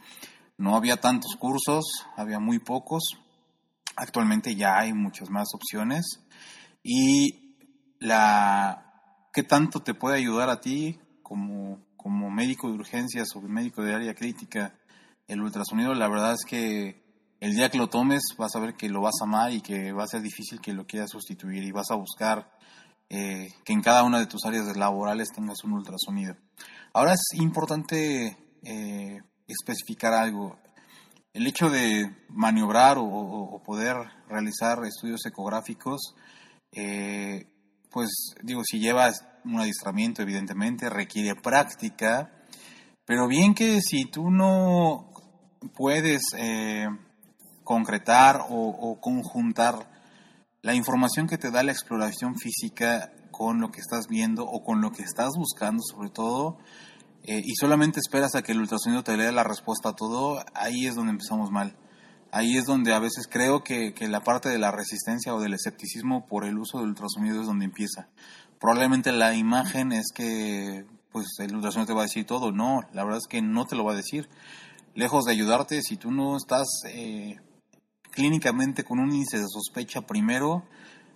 no 0.57 0.75
había 0.75 0.97
tantos 0.97 1.35
cursos, 1.37 1.85
había 2.15 2.39
muy 2.39 2.59
pocos. 2.59 3.03
Actualmente 3.95 4.55
ya 4.55 4.77
hay 4.77 4.93
muchas 4.93 5.29
más 5.29 5.47
opciones. 5.53 6.05
Y 6.83 7.55
la 7.99 8.85
qué 9.33 9.43
tanto 9.43 9.81
te 9.81 9.93
puede 9.93 10.17
ayudar 10.17 10.49
a 10.49 10.61
ti 10.61 10.99
como, 11.21 11.79
como 11.97 12.29
médico 12.29 12.69
de 12.69 12.75
urgencias 12.75 13.27
o 13.35 13.41
médico 13.41 13.83
de 13.83 13.93
área 13.93 14.13
crítica 14.13 14.75
el 15.27 15.41
ultrasonido, 15.41 15.93
la 15.93 16.07
verdad 16.07 16.33
es 16.33 16.45
que 16.45 17.03
el 17.39 17.55
día 17.55 17.69
que 17.69 17.77
lo 17.77 17.89
tomes 17.89 18.21
vas 18.37 18.55
a 18.55 18.59
ver 18.59 18.75
que 18.75 18.89
lo 18.89 19.01
vas 19.01 19.15
a 19.21 19.25
amar 19.25 19.51
y 19.51 19.61
que 19.61 19.91
va 19.91 20.03
a 20.03 20.07
ser 20.07 20.21
difícil 20.21 20.61
que 20.61 20.73
lo 20.73 20.85
quieras 20.85 21.09
sustituir 21.09 21.63
y 21.63 21.71
vas 21.71 21.91
a 21.91 21.95
buscar 21.95 22.51
eh, 23.17 23.53
que 23.63 23.71
en 23.71 23.81
cada 23.81 24.03
una 24.03 24.19
de 24.19 24.25
tus 24.25 24.43
áreas 24.43 24.75
laborales 24.75 25.31
tengas 25.33 25.63
un 25.63 25.71
ultrasonido. 25.71 26.35
Ahora 26.91 27.13
es 27.13 27.39
importante 27.39 28.35
eh, 28.61 29.21
especificar 29.47 30.11
algo. 30.11 30.59
El 31.31 31.47
hecho 31.47 31.69
de 31.69 32.13
maniobrar 32.27 32.97
o, 32.99 33.61
poder 33.65 33.95
realizar 34.27 34.83
estudios 34.83 35.25
ecográficos, 35.25 36.13
eh, 36.73 37.47
pues 37.89 38.09
digo, 38.43 38.63
si 38.65 38.79
llevas 38.79 39.25
un 39.45 39.61
adiestramiento, 39.61 40.21
evidentemente, 40.21 40.89
requiere 40.89 41.35
práctica, 41.35 42.33
pero 43.05 43.29
bien 43.29 43.55
que 43.55 43.79
si 43.79 44.11
tú 44.11 44.29
no 44.29 45.09
puedes 45.73 46.21
concretar 47.63 48.41
o 48.49 48.99
conjuntar 48.99 49.94
la 50.65 50.73
información 50.73 51.27
que 51.27 51.37
te 51.37 51.51
da 51.51 51.61
la 51.61 51.71
exploración 51.71 52.39
física 52.39 53.13
con 53.29 53.61
lo 53.61 53.69
que 53.69 53.81
estás 53.81 54.07
viendo 54.07 54.45
o 54.45 54.63
con 54.63 54.81
lo 54.81 54.91
que 54.91 55.03
estás 55.03 55.33
buscando 55.37 55.83
sobre 55.83 56.09
todo, 56.09 56.57
eh, 57.21 57.39
y 57.45 57.53
solamente 57.53 57.99
esperas 57.99 58.33
a 58.33 58.41
que 58.41 58.53
el 58.53 58.61
ultrasonido 58.61 59.03
te 59.03 59.15
dé 59.15 59.31
la 59.31 59.43
respuesta 59.43 59.89
a 59.89 59.95
todo, 59.95 60.43
ahí 60.55 60.87
es 60.87 60.95
donde 60.95 61.11
empezamos 61.11 61.51
mal. 61.51 61.77
Ahí 62.31 62.57
es 62.57 62.65
donde 62.65 62.95
a 62.95 62.99
veces 62.99 63.27
creo 63.29 63.63
que, 63.63 63.93
que 63.93 64.07
la 64.07 64.21
parte 64.21 64.49
de 64.49 64.57
la 64.57 64.71
resistencia 64.71 65.35
o 65.35 65.39
del 65.39 65.53
escepticismo 65.53 66.25
por 66.25 66.45
el 66.45 66.57
uso 66.57 66.79
del 66.79 66.87
ultrasonido 66.87 67.41
es 67.41 67.45
donde 67.45 67.65
empieza. 67.65 68.09
Probablemente 68.59 69.11
la 69.11 69.35
imagen 69.35 69.91
es 69.91 70.07
que 70.15 70.87
pues 71.11 71.27
el 71.37 71.55
ultrasonido 71.55 71.85
te 71.85 71.93
va 71.93 72.01
a 72.01 72.09
decir 72.09 72.25
todo. 72.25 72.51
No, 72.51 72.81
la 72.91 73.03
verdad 73.03 73.19
es 73.19 73.27
que 73.27 73.43
no 73.43 73.67
te 73.67 73.75
lo 73.75 73.83
va 73.83 73.93
a 73.93 73.97
decir. 73.97 74.29
Lejos 74.95 75.25
de 75.25 75.31
ayudarte, 75.31 75.83
si 75.83 75.95
tú 75.95 76.09
no 76.09 76.35
estás 76.35 76.65
eh, 76.87 77.35
clínicamente 78.15 78.83
con 78.83 78.99
un 78.99 79.11
índice 79.11 79.37
de 79.37 79.47
sospecha 79.47 80.01
primero, 80.01 80.63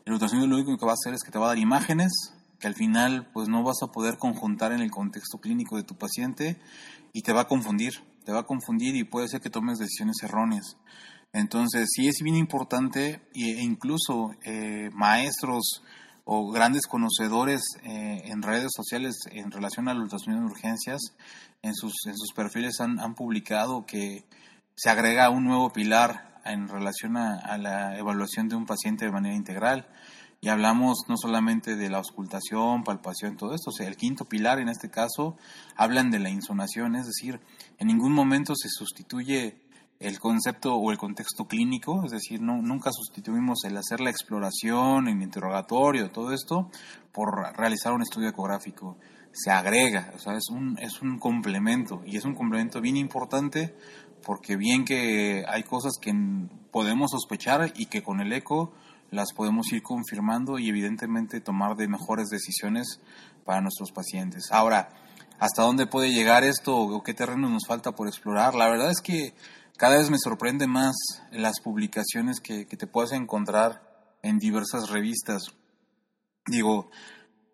el 0.06 0.14
ultrasonido 0.14 0.48
lo 0.48 0.58
único 0.58 0.78
que 0.78 0.86
va 0.86 0.92
a 0.92 0.96
hacer 1.02 1.14
es 1.14 1.24
que 1.24 1.32
te 1.32 1.40
va 1.40 1.46
a 1.46 1.50
dar 1.50 1.58
imágenes 1.58 2.12
que 2.60 2.68
al 2.68 2.76
final 2.76 3.30
pues 3.34 3.48
no 3.48 3.64
vas 3.64 3.78
a 3.82 3.88
poder 3.88 4.18
conjuntar 4.18 4.74
en 4.74 4.82
el 4.82 4.92
contexto 4.92 5.40
clínico 5.40 5.78
de 5.78 5.84
tu 5.84 5.96
paciente 5.96 6.60
y 7.14 7.22
te 7.22 7.32
va 7.32 7.42
a 7.42 7.48
confundir, 7.48 7.94
te 8.26 8.34
va 8.34 8.42
a 8.42 8.46
confundir 8.46 8.96
y 8.96 9.06
puede 9.06 9.30
ser 9.30 9.40
que 9.40 9.50
tomes 9.50 9.80
decisiones 9.80 10.18
erróneas. 10.22 10.76
Entonces 11.32 11.88
sí 11.96 12.08
es 12.08 12.18
bien 12.22 12.36
importante 12.36 13.22
e 13.34 13.62
incluso 13.62 14.32
eh, 14.44 14.90
maestros 14.94 15.84
o 16.26 16.52
grandes 16.52 16.86
conocedores 16.86 17.62
eh, 17.84 18.24
en 18.26 18.42
redes 18.42 18.72
sociales 18.76 19.16
en 19.32 19.52
relación 19.52 19.88
al 19.88 20.02
ultrasonido 20.02 20.42
de 20.42 20.48
urgencias 20.48 21.00
en 21.62 21.74
sus, 21.76 21.94
en 22.06 22.18
sus 22.18 22.34
perfiles 22.34 22.82
han, 22.82 23.00
han 23.00 23.16
publicado 23.16 23.86
que 23.86 24.26
se 24.76 24.90
agrega 24.90 25.30
un 25.30 25.46
nuevo 25.46 25.72
pilar 25.72 26.29
en 26.52 26.68
relación 26.68 27.18
a, 27.18 27.58
la 27.58 27.98
evaluación 27.98 28.50
de 28.50 28.56
un 28.56 28.66
paciente 28.66 29.06
de 29.06 29.12
manera 29.12 29.36
integral. 29.36 29.88
Y 30.42 30.50
hablamos 30.50 31.00
no 31.08 31.16
solamente 31.18 31.76
de 31.76 31.90
la 31.90 31.98
auscultación, 31.98 32.84
palpación, 32.84 33.36
todo 33.36 33.54
esto, 33.54 33.72
o 33.72 33.74
sea, 33.74 33.88
el 33.88 33.98
quinto 33.98 34.26
pilar 34.26 34.60
en 34.60 34.70
este 34.70 34.90
caso 34.90 35.36
hablan 35.76 36.12
de 36.12 36.20
la 36.20 36.30
insonación, 36.30 36.96
es 36.96 37.08
decir, 37.08 37.42
en 37.78 37.88
ningún 37.88 38.14
momento 38.14 38.54
se 38.56 38.70
sustituye 38.70 39.62
el 40.00 40.18
concepto 40.18 40.76
o 40.76 40.92
el 40.92 40.98
contexto 40.98 41.46
clínico, 41.46 42.06
es 42.06 42.12
decir, 42.12 42.42
no, 42.42 42.62
nunca 42.62 42.90
sustituimos 42.94 43.66
el 43.66 43.76
hacer 43.76 44.00
la 44.00 44.10
exploración, 44.10 45.10
el 45.10 45.22
interrogatorio, 45.22 46.10
todo 46.10 46.32
esto, 46.32 46.72
por 47.12 47.54
realizar 47.58 47.92
un 47.92 48.02
estudio 48.02 48.30
ecográfico. 48.30 48.98
Se 49.32 49.52
agrega, 49.52 50.12
o 50.16 50.20
sea, 50.20 50.38
es 50.38 50.50
un, 50.50 50.78
es 50.80 51.02
un 51.02 51.20
complemento 51.20 52.02
y 52.06 52.16
es 52.16 52.24
un 52.24 52.34
complemento 52.34 52.80
bien 52.80 52.96
importante 52.96 53.76
porque 54.26 54.56
bien 54.56 54.86
que 54.86 55.46
hay 55.48 55.64
cosas 55.64 55.94
que 56.00 56.14
podemos 56.72 57.12
sospechar 57.12 57.74
y 57.76 57.88
que 57.88 58.04
con 58.04 58.20
el 58.22 58.32
eco 58.34 58.74
las 59.12 59.34
podemos 59.34 59.72
ir 59.72 59.82
confirmando 59.82 60.60
y 60.60 60.70
evidentemente 60.70 61.42
tomar 61.42 61.76
de 61.76 61.88
mejores 61.88 62.30
decisiones 62.30 63.00
para 63.44 63.62
nuestros 63.62 63.92
pacientes. 63.92 64.52
Ahora, 64.52 64.90
¿hasta 65.40 65.64
dónde 65.64 65.88
puede 65.88 66.12
llegar 66.12 66.44
esto 66.44 66.78
o 66.78 67.04
qué 67.04 67.14
terreno 67.14 67.50
nos 67.50 67.66
falta 67.68 67.94
por 67.94 68.08
explorar? 68.08 68.56
La 68.56 68.70
verdad 68.70 68.92
es 68.92 69.02
que 69.02 69.34
cada 69.78 69.98
vez 69.98 70.10
me 70.10 70.20
sorprende 70.20 70.68
más 70.68 70.96
las 71.32 71.62
publicaciones 71.62 72.40
que, 72.42 72.66
te 72.66 72.88
puedes 72.88 73.14
encontrar 73.14 73.82
en 74.22 74.38
diversas 74.38 74.90
revistas. 74.90 75.44
Digo, 76.46 76.92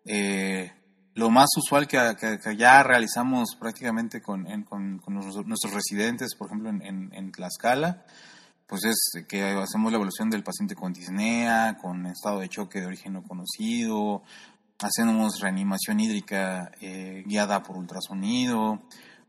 eh, 0.04 0.72
lo 1.16 1.30
más 1.30 1.48
usual 1.56 1.88
que, 1.88 1.98
ya 2.58 2.82
realizamos 2.82 3.56
prácticamente 3.58 4.20
con, 4.20 4.44
nuestros 5.08 5.72
residentes, 5.72 6.34
por 6.36 6.48
ejemplo, 6.48 6.68
en, 6.68 7.10
en, 7.12 7.32
Tlaxcala, 7.32 8.04
pues 8.66 8.84
es 8.84 9.24
que 9.26 9.42
hacemos 9.42 9.90
la 9.90 9.96
evaluación 9.96 10.28
del 10.28 10.42
paciente 10.42 10.74
con 10.74 10.92
disnea, 10.92 11.78
con 11.80 12.04
estado 12.04 12.40
de 12.40 12.50
choque 12.50 12.80
de 12.80 12.86
origen 12.86 13.14
no 13.14 13.22
conocido, 13.22 14.24
hacemos 14.78 15.40
reanimación 15.40 16.00
hídrica 16.00 16.70
eh, 16.82 17.22
guiada 17.26 17.62
por 17.62 17.78
ultrasonido. 17.78 18.82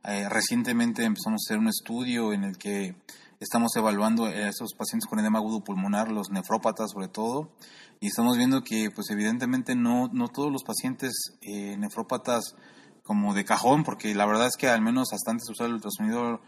Eh, 0.03 0.27
recientemente 0.27 1.05
empezamos 1.05 1.43
a 1.43 1.45
hacer 1.47 1.57
un 1.57 1.69
estudio 1.69 2.33
en 2.33 2.43
el 2.43 2.57
que 2.57 2.95
estamos 3.39 3.75
evaluando 3.75 4.25
a 4.25 4.31
esos 4.31 4.73
pacientes 4.73 5.07
con 5.07 5.19
edema 5.19 5.39
agudo 5.39 5.63
pulmonar, 5.63 6.11
los 6.11 6.29
nefrópatas 6.31 6.91
sobre 6.91 7.07
todo, 7.07 7.51
y 7.99 8.07
estamos 8.07 8.37
viendo 8.37 8.63
que 8.63 8.89
pues 8.93 9.09
evidentemente 9.09 9.75
no, 9.75 10.09
no 10.11 10.27
todos 10.27 10.51
los 10.51 10.63
pacientes 10.63 11.11
eh, 11.41 11.77
nefrópatas 11.77 12.55
como 13.03 13.33
de 13.33 13.45
cajón, 13.45 13.83
porque 13.83 14.13
la 14.15 14.25
verdad 14.25 14.47
es 14.47 14.57
que 14.57 14.67
al 14.67 14.81
menos 14.81 15.13
hasta 15.13 15.31
antes 15.31 15.47
de 15.47 15.53
usar 15.53 15.67
el 15.67 15.73
ultrasonido 15.73 16.41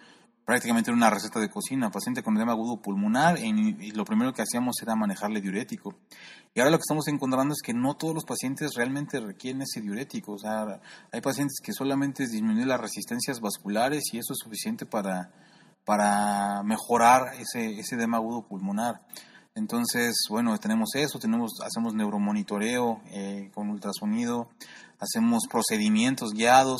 prácticamente 0.45 0.89
era 0.89 0.97
una 0.97 1.11
receta 1.11 1.39
de 1.39 1.49
cocina, 1.49 1.91
paciente 1.91 2.23
con 2.23 2.35
edema 2.35 2.53
agudo 2.53 2.81
pulmonar, 2.81 3.37
y, 3.37 3.91
lo 3.91 4.03
primero 4.03 4.33
que 4.33 4.41
hacíamos 4.41 4.81
era 4.81 4.95
manejarle 4.95 5.41
diurético. 5.41 5.95
Y 6.55 6.59
ahora 6.59 6.71
lo 6.71 6.77
que 6.77 6.83
estamos 6.87 7.07
encontrando 7.07 7.53
es 7.53 7.61
que 7.63 7.75
no 7.75 7.95
todos 7.95 8.15
los 8.15 8.25
pacientes 8.25 8.71
realmente 8.75 9.19
requieren 9.19 9.61
ese 9.61 9.79
diurético, 9.79 10.33
o 10.33 10.39
sea, 10.39 10.81
hay 11.11 11.21
pacientes 11.21 11.59
que 11.63 11.71
solamente 11.71 12.27
disminuyen 12.27 12.67
las 12.67 12.81
resistencias 12.81 13.39
vasculares 13.39 14.05
y 14.11 14.17
eso 14.17 14.33
es 14.33 14.39
suficiente 14.39 14.87
para, 14.87 15.31
para 15.85 16.63
mejorar 16.63 17.33
ese, 17.39 17.79
ese 17.79 17.95
edema 17.95 18.17
agudo 18.17 18.47
pulmonar. 18.47 19.01
Entonces, 19.55 20.15
bueno, 20.29 20.57
tenemos 20.57 20.89
eso, 20.95 21.19
tenemos, 21.19 21.51
hacemos 21.65 21.93
neuromonitoreo 21.93 23.01
eh, 23.07 23.51
con 23.53 23.69
ultrasonido, 23.69 24.49
hacemos 24.99 25.47
procedimientos 25.49 26.33
guiados, 26.33 26.79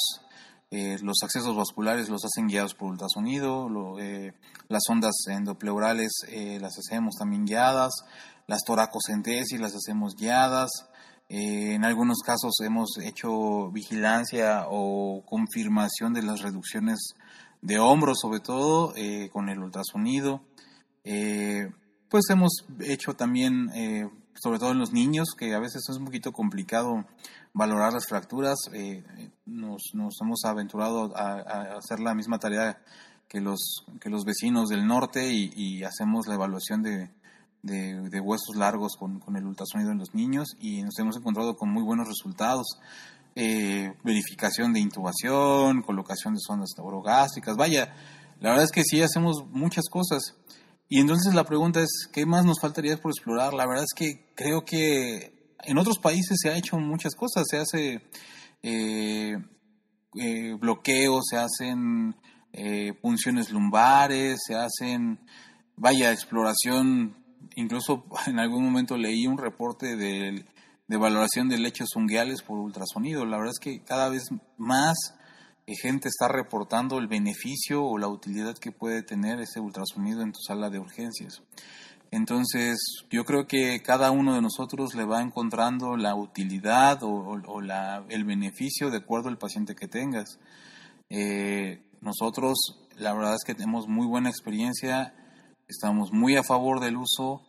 eh, 0.72 0.98
los 1.02 1.18
accesos 1.24 1.56
vasculares 1.56 2.10
los 2.10 2.24
hacen 2.24 2.48
guiados 2.48 2.76
por 2.76 2.92
ultrasonido, 2.92 3.68
eh, 4.00 4.34
las 4.68 4.84
ondas 4.88 5.16
endopleurales 5.28 6.12
eh, 6.28 6.60
las 6.62 6.78
hacemos 6.78 7.16
también 7.16 7.46
guiadas, 7.46 7.92
las 8.46 8.62
toracocentesis 8.64 9.60
las 9.60 9.74
hacemos 9.76 10.16
guiadas, 10.16 10.70
en 11.28 11.86
algunos 11.86 12.20
casos 12.26 12.54
hemos 12.62 12.98
hecho 13.04 13.70
vigilancia 13.72 14.66
o 14.68 15.24
confirmación 15.26 16.14
de 16.14 16.24
las 16.24 16.42
reducciones 16.42 17.14
de 17.62 17.80
hombros, 17.80 18.20
sobre 18.22 18.40
todo 18.40 18.94
con 19.32 19.50
el 19.50 19.60
ultrasonido. 19.60 20.42
pues 21.04 22.30
hemos 22.30 22.66
hecho 22.80 23.14
también 23.16 23.70
sobre 24.42 24.60
todo 24.60 24.72
en 24.72 24.80
los 24.80 24.94
niños, 24.94 25.30
que 25.38 25.54
a 25.54 25.60
veces 25.60 25.84
es 25.90 25.98
un 25.98 26.06
poquito 26.06 26.32
complicado 26.32 27.06
valorar 27.54 27.94
las 27.94 28.08
fracturas. 28.08 28.58
Eh, 28.74 29.04
nos, 29.46 29.82
hemos 29.94 30.46
aventurado 30.46 31.16
a, 31.16 31.78
hacer 31.78 32.00
la 32.00 32.16
misma 32.16 32.40
tarea 32.40 32.82
que 33.28 33.42
los, 33.42 33.86
que 34.00 34.10
los 34.10 34.24
vecinos 34.24 34.70
del 34.70 34.88
norte 34.88 35.32
y, 35.34 35.84
hacemos 35.84 36.28
la 36.28 36.36
evaluación 36.36 36.82
de, 36.82 37.12
de, 37.62 38.20
huesos 38.22 38.56
largos 38.56 38.96
con, 38.98 39.20
con, 39.20 39.36
el 39.36 39.46
ultrasonido 39.46 39.92
en 39.92 40.00
los 40.00 40.16
niños 40.16 40.48
y 40.60 40.82
nos 40.84 40.98
hemos 41.00 41.18
encontrado 41.18 41.56
con 41.56 41.70
muy 41.70 41.84
buenos 41.84 42.08
resultados. 42.08 42.80
Eh, 43.42 43.94
verificación 44.04 44.74
de 44.74 44.82
intubación, 44.82 45.82
colocación 45.82 46.34
de 46.34 46.42
sondas 46.42 46.72
neurogástricas, 46.78 47.56
vaya, 47.56 47.96
la 48.42 48.50
verdad 48.50 48.66
es 48.66 48.72
que 48.72 48.84
sí 48.84 49.02
hacemos 49.02 49.46
muchas 49.50 49.86
cosas. 49.90 50.36
Y 50.90 51.00
entonces 51.00 51.34
la 51.34 51.46
pregunta 51.46 51.80
es, 51.82 52.10
¿qué 52.12 52.26
más 52.26 52.44
nos 52.44 52.60
faltaría 52.60 52.98
por 52.98 53.12
explorar? 53.12 53.54
La 53.54 53.66
verdad 53.66 53.86
es 53.86 53.94
que 53.96 54.34
creo 54.36 54.66
que 54.66 55.56
en 55.64 55.78
otros 55.78 56.00
países 56.00 56.38
se 56.42 56.50
ha 56.50 56.58
hecho 56.58 56.78
muchas 56.80 57.16
cosas, 57.16 57.46
se 57.50 57.58
hace 57.60 58.02
eh, 58.62 59.38
eh, 60.16 60.54
bloqueos, 60.60 61.26
se 61.30 61.38
hacen 61.38 62.18
eh, 62.52 62.94
punciones 63.02 63.52
lumbares, 63.52 64.40
se 64.46 64.56
hacen, 64.56 65.20
vaya, 65.78 66.12
exploración, 66.12 67.16
incluso 67.56 68.06
en 68.28 68.40
algún 68.40 68.66
momento 68.66 68.98
leí 68.98 69.28
un 69.28 69.38
reporte 69.38 69.96
de, 69.96 70.44
de 70.90 70.98
valoración 70.98 71.48
de 71.48 71.60
lechos 71.60 71.96
unguiales 71.96 72.42
por 72.42 72.58
ultrasonido. 72.58 73.24
La 73.26 73.38
verdad 73.38 73.54
es 73.54 73.60
que 73.60 73.82
cada 73.84 74.10
vez 74.10 74.24
más 74.58 74.98
gente 75.76 76.08
está 76.10 76.28
reportando 76.28 76.98
el 76.98 77.08
beneficio 77.08 77.84
o 77.84 77.98
la 77.98 78.08
utilidad 78.08 78.58
que 78.58 78.72
puede 78.72 79.04
tener 79.04 79.40
ese 79.40 79.60
ultrasonido 79.60 80.22
en 80.22 80.32
tu 80.32 80.40
sala 80.42 80.70
de 80.70 80.80
urgencias. 80.80 81.42
Entonces, 82.12 82.80
yo 83.12 83.24
creo 83.24 83.46
que 83.46 83.82
cada 83.84 84.10
uno 84.10 84.34
de 84.34 84.42
nosotros 84.42 84.96
le 84.96 85.06
va 85.06 85.22
encontrando 85.22 85.96
la 85.96 86.16
utilidad 86.16 87.04
o, 87.04 87.36
el 88.10 88.24
beneficio 88.24 88.90
de 88.90 88.98
acuerdo 88.98 89.30
al 89.30 89.38
paciente 89.38 89.76
que 89.76 89.88
tengas. 89.88 90.40
Eh, 91.10 91.84
nosotros, 92.02 92.58
la 92.98 93.14
verdad 93.14 93.36
es 93.36 93.44
que 93.46 93.54
tenemos 93.54 93.88
muy 93.88 94.08
buena 94.08 94.30
experiencia, 94.30 95.14
estamos 95.68 96.12
muy 96.12 96.36
a 96.36 96.44
favor 96.44 96.80
del 96.80 96.98
uso 96.98 97.44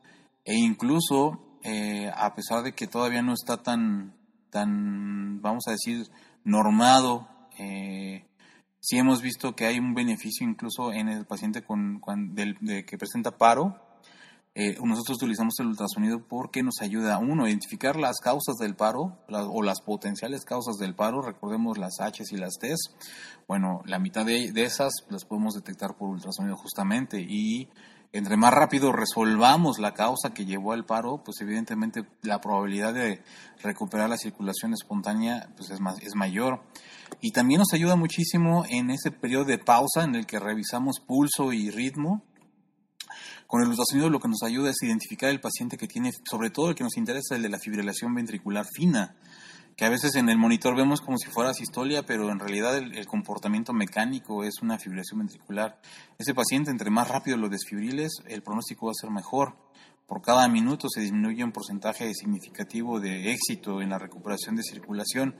e 0.44 0.56
incluso, 0.56 1.49
eh, 1.62 2.10
a 2.14 2.34
pesar 2.34 2.62
de 2.62 2.72
que 2.72 2.86
todavía 2.86 3.22
no 3.22 3.34
está 3.34 3.62
tan, 3.62 4.14
tan, 4.50 5.40
vamos 5.42 5.64
a 5.68 5.72
decir, 5.72 6.06
normado 6.44 7.28
eh, 7.58 8.24
sí 8.80 8.96
hemos 8.96 9.20
visto 9.20 9.54
que 9.54 9.66
hay 9.66 9.78
un 9.78 9.94
beneficio 9.94 10.46
incluso 10.46 10.92
en 10.92 11.08
el 11.08 11.26
paciente 11.26 11.62
con, 11.62 12.00
de 12.34 12.84
que 12.84 12.98
presenta 12.98 13.36
paro. 13.36 13.86
Eh, 14.52 14.76
nosotros 14.82 15.18
utilizamos 15.18 15.54
el 15.60 15.68
ultrasonido 15.68 16.26
porque 16.26 16.64
nos 16.64 16.80
ayuda, 16.80 17.18
uno, 17.18 17.44
a 17.44 17.48
identificar 17.48 17.94
las 17.94 18.18
causas 18.18 18.56
del 18.56 18.74
paro 18.74 19.18
o 19.28 19.62
las 19.62 19.80
potenciales 19.80 20.44
causas 20.44 20.76
del 20.76 20.94
paro. 20.94 21.22
Recordemos 21.22 21.78
las 21.78 22.00
H 22.00 22.24
y 22.30 22.36
las 22.36 22.54
T. 22.58 22.74
Bueno, 23.46 23.82
la 23.84 24.00
mitad 24.00 24.26
de, 24.26 24.50
de 24.50 24.64
esas 24.64 24.92
las 25.08 25.24
podemos 25.24 25.54
detectar 25.54 25.96
por 25.96 26.08
ultrasonido 26.08 26.56
justamente 26.56 27.20
y 27.20 27.68
entre 28.12 28.36
más 28.36 28.52
rápido 28.52 28.92
resolvamos 28.92 29.78
la 29.78 29.94
causa 29.94 30.34
que 30.34 30.44
llevó 30.44 30.72
al 30.72 30.84
paro, 30.84 31.22
pues 31.24 31.40
evidentemente 31.40 32.04
la 32.22 32.40
probabilidad 32.40 32.92
de 32.92 33.22
recuperar 33.62 34.08
la 34.08 34.16
circulación 34.16 34.72
espontánea 34.72 35.48
pues 35.56 35.70
es, 35.70 35.80
más, 35.80 36.00
es 36.00 36.14
mayor. 36.16 36.62
Y 37.20 37.30
también 37.30 37.58
nos 37.58 37.72
ayuda 37.72 37.94
muchísimo 37.94 38.64
en 38.68 38.90
ese 38.90 39.10
periodo 39.12 39.44
de 39.44 39.58
pausa 39.58 40.02
en 40.02 40.16
el 40.16 40.26
que 40.26 40.40
revisamos 40.40 41.00
pulso 41.00 41.52
y 41.52 41.70
ritmo. 41.70 42.24
Con 43.46 43.62
el 43.62 43.68
ultrasonido 43.68 44.10
lo 44.10 44.20
que 44.20 44.28
nos 44.28 44.42
ayuda 44.42 44.70
es 44.70 44.82
identificar 44.82 45.30
el 45.30 45.40
paciente 45.40 45.76
que 45.76 45.88
tiene, 45.88 46.12
sobre 46.28 46.50
todo 46.50 46.70
el 46.70 46.74
que 46.74 46.84
nos 46.84 46.96
interesa, 46.96 47.36
el 47.36 47.42
de 47.42 47.48
la 47.48 47.58
fibrilación 47.58 48.14
ventricular 48.14 48.66
fina 48.74 49.16
que 49.80 49.86
a 49.86 49.88
veces 49.88 50.14
en 50.16 50.28
el 50.28 50.36
monitor 50.36 50.76
vemos 50.76 51.00
como 51.00 51.16
si 51.16 51.30
fuera 51.30 51.54
sistolia, 51.54 52.02
pero 52.04 52.30
en 52.30 52.38
realidad 52.38 52.76
el, 52.76 53.06
comportamiento 53.06 53.72
mecánico 53.72 54.44
es 54.44 54.60
una 54.60 54.78
fibrilación 54.78 55.20
ventricular. 55.20 55.80
Ese 56.18 56.34
paciente, 56.34 56.70
entre 56.70 56.90
más 56.90 57.08
rápido 57.08 57.38
lo 57.38 57.48
desfibriles, 57.48 58.10
el 58.26 58.42
pronóstico 58.42 58.88
va 58.88 58.92
a 58.92 59.00
ser 59.00 59.08
mejor. 59.08 59.56
Por 60.06 60.20
cada 60.20 60.46
minuto 60.48 60.90
se 60.90 61.00
disminuye 61.00 61.42
un 61.42 61.52
porcentaje 61.52 62.12
significativo 62.12 63.00
de 63.00 63.32
éxito 63.32 63.80
en 63.80 63.88
la 63.88 63.98
recuperación 63.98 64.54
de 64.54 64.64
circulación. 64.64 65.34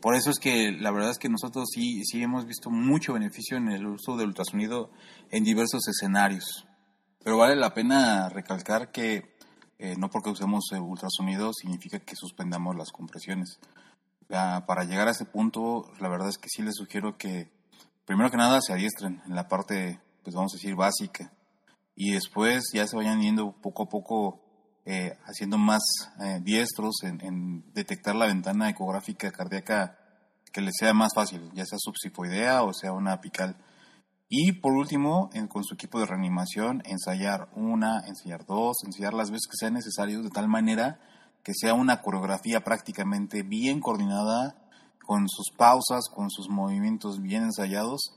Por 0.00 0.14
eso 0.14 0.30
es 0.30 0.38
que 0.38 0.70
la 0.70 0.92
verdad 0.92 1.10
es 1.10 1.18
que 1.18 1.28
nosotros 1.28 1.64
sí, 1.74 2.04
sí 2.04 2.22
hemos 2.22 2.46
visto 2.46 2.70
mucho 2.70 3.14
beneficio 3.14 3.56
en 3.56 3.72
el 3.72 3.84
uso 3.88 4.16
del 4.16 4.28
ultrasonido 4.28 4.92
en 5.32 5.42
diversos 5.42 5.88
escenarios. 5.88 6.64
Pero 7.24 7.38
vale 7.38 7.56
la 7.56 7.74
pena 7.74 8.28
recalcar 8.28 8.92
que 8.92 9.34
eh, 9.80 9.96
no 9.96 10.10
porque 10.10 10.30
usemos 10.30 10.70
ultrasonido 10.72 11.52
significa 11.52 11.98
que 11.98 12.14
suspendamos 12.14 12.76
las 12.76 12.92
compresiones 12.92 13.58
para 14.28 14.84
llegar 14.84 15.08
a 15.08 15.10
ese 15.10 15.24
punto, 15.24 15.90
la 15.98 16.08
verdad 16.08 16.28
es 16.28 16.38
que 16.38 16.48
sí 16.48 16.62
les 16.62 16.76
sugiero 16.76 17.18
que, 17.18 17.50
primero 18.04 18.30
que 18.30 18.36
nada, 18.36 18.60
se 18.60 18.72
adiestren 18.72 19.20
en 19.26 19.34
la 19.34 19.48
parte, 19.48 20.00
pues 20.22 20.36
vamos 20.36 20.52
a 20.54 20.56
decir, 20.56 20.76
básica. 20.76 21.32
Y 21.96 22.12
después 22.12 22.70
ya 22.72 22.86
se 22.86 22.96
vayan 22.96 23.20
yendo 23.20 23.52
poco 23.60 23.84
a 23.84 23.88
poco 23.88 24.40
eh, 24.86 25.18
haciendo 25.24 25.58
más 25.58 25.82
eh, 26.20 26.38
diestros 26.42 27.02
en, 27.02 27.64
detectar 27.74 28.14
la 28.14 28.26
ventana 28.26 28.70
ecográfica 28.70 29.30
cardíaca 29.32 29.98
que 30.52 30.60
les 30.60 30.74
sea 30.78 30.94
más 30.94 31.12
fácil, 31.14 31.50
ya 31.52 31.64
sea 31.64 31.78
subsifoidea 31.78 32.62
o 32.62 32.72
sea 32.72 32.92
una 32.92 33.12
apical. 33.12 33.56
Y 34.32 34.52
por 34.52 34.74
último, 34.74 35.28
con 35.48 35.64
su 35.64 35.74
equipo 35.74 35.98
de 35.98 36.06
reanimación, 36.06 36.82
ensayar 36.84 37.48
una, 37.56 38.06
ensayar 38.06 38.46
dos, 38.46 38.76
ensayar 38.86 39.12
las 39.12 39.32
veces 39.32 39.48
que 39.50 39.56
sea 39.56 39.70
necesario, 39.70 40.22
de 40.22 40.30
tal 40.30 40.46
manera 40.46 41.00
que 41.42 41.52
sea 41.52 41.74
una 41.74 42.00
coreografía 42.00 42.62
prácticamente 42.62 43.42
bien 43.42 43.80
coordinada, 43.80 44.56
con 45.04 45.28
sus 45.28 45.50
pausas, 45.56 46.08
con 46.14 46.30
sus 46.30 46.48
movimientos 46.48 47.20
bien 47.20 47.42
ensayados. 47.42 48.16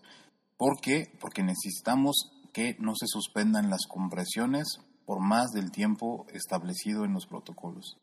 ¿Por 0.55 0.79
qué? 0.79 1.11
Porque 1.19 1.41
necesitamos 1.41 2.31
que 2.53 2.77
no 2.79 2.93
se 2.95 3.07
suspendan 3.07 3.71
las 3.71 3.87
compresiones 3.87 4.67
por 5.07 5.19
más 5.19 5.49
del 5.49 5.71
tiempo 5.71 6.27
establecido 6.31 7.05
en 7.05 7.13
los 7.13 7.25
protocolos. 7.25 7.97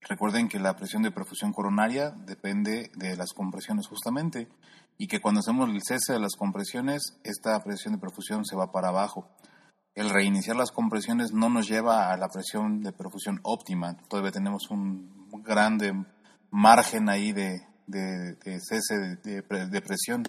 Recuerden 0.00 0.48
que 0.48 0.58
la 0.58 0.76
presión 0.76 1.02
de 1.02 1.10
perfusión 1.10 1.52
coronaria 1.52 2.10
depende 2.10 2.90
de 2.94 3.16
las 3.16 3.32
compresiones 3.32 3.86
justamente 3.88 4.48
y 4.96 5.06
que 5.06 5.20
cuando 5.20 5.40
hacemos 5.40 5.68
el 5.68 5.82
cese 5.82 6.12
de 6.12 6.20
las 6.20 6.36
compresiones, 6.36 7.18
esta 7.24 7.62
presión 7.62 7.94
de 7.94 8.00
perfusión 8.00 8.44
se 8.44 8.56
va 8.56 8.72
para 8.72 8.88
abajo 8.88 9.28
el 9.98 10.10
reiniciar 10.10 10.54
las 10.54 10.70
compresiones 10.70 11.32
no 11.32 11.48
nos 11.48 11.68
lleva 11.68 12.12
a 12.12 12.16
la 12.16 12.28
presión 12.28 12.82
de 12.82 12.92
perfusión 12.92 13.40
óptima. 13.42 13.96
Todavía 14.08 14.30
tenemos 14.30 14.70
un 14.70 15.28
grande 15.42 15.92
margen 16.52 17.08
ahí 17.08 17.32
de, 17.32 17.62
cese 18.60 19.18
de, 19.24 19.82
presión, 19.82 20.22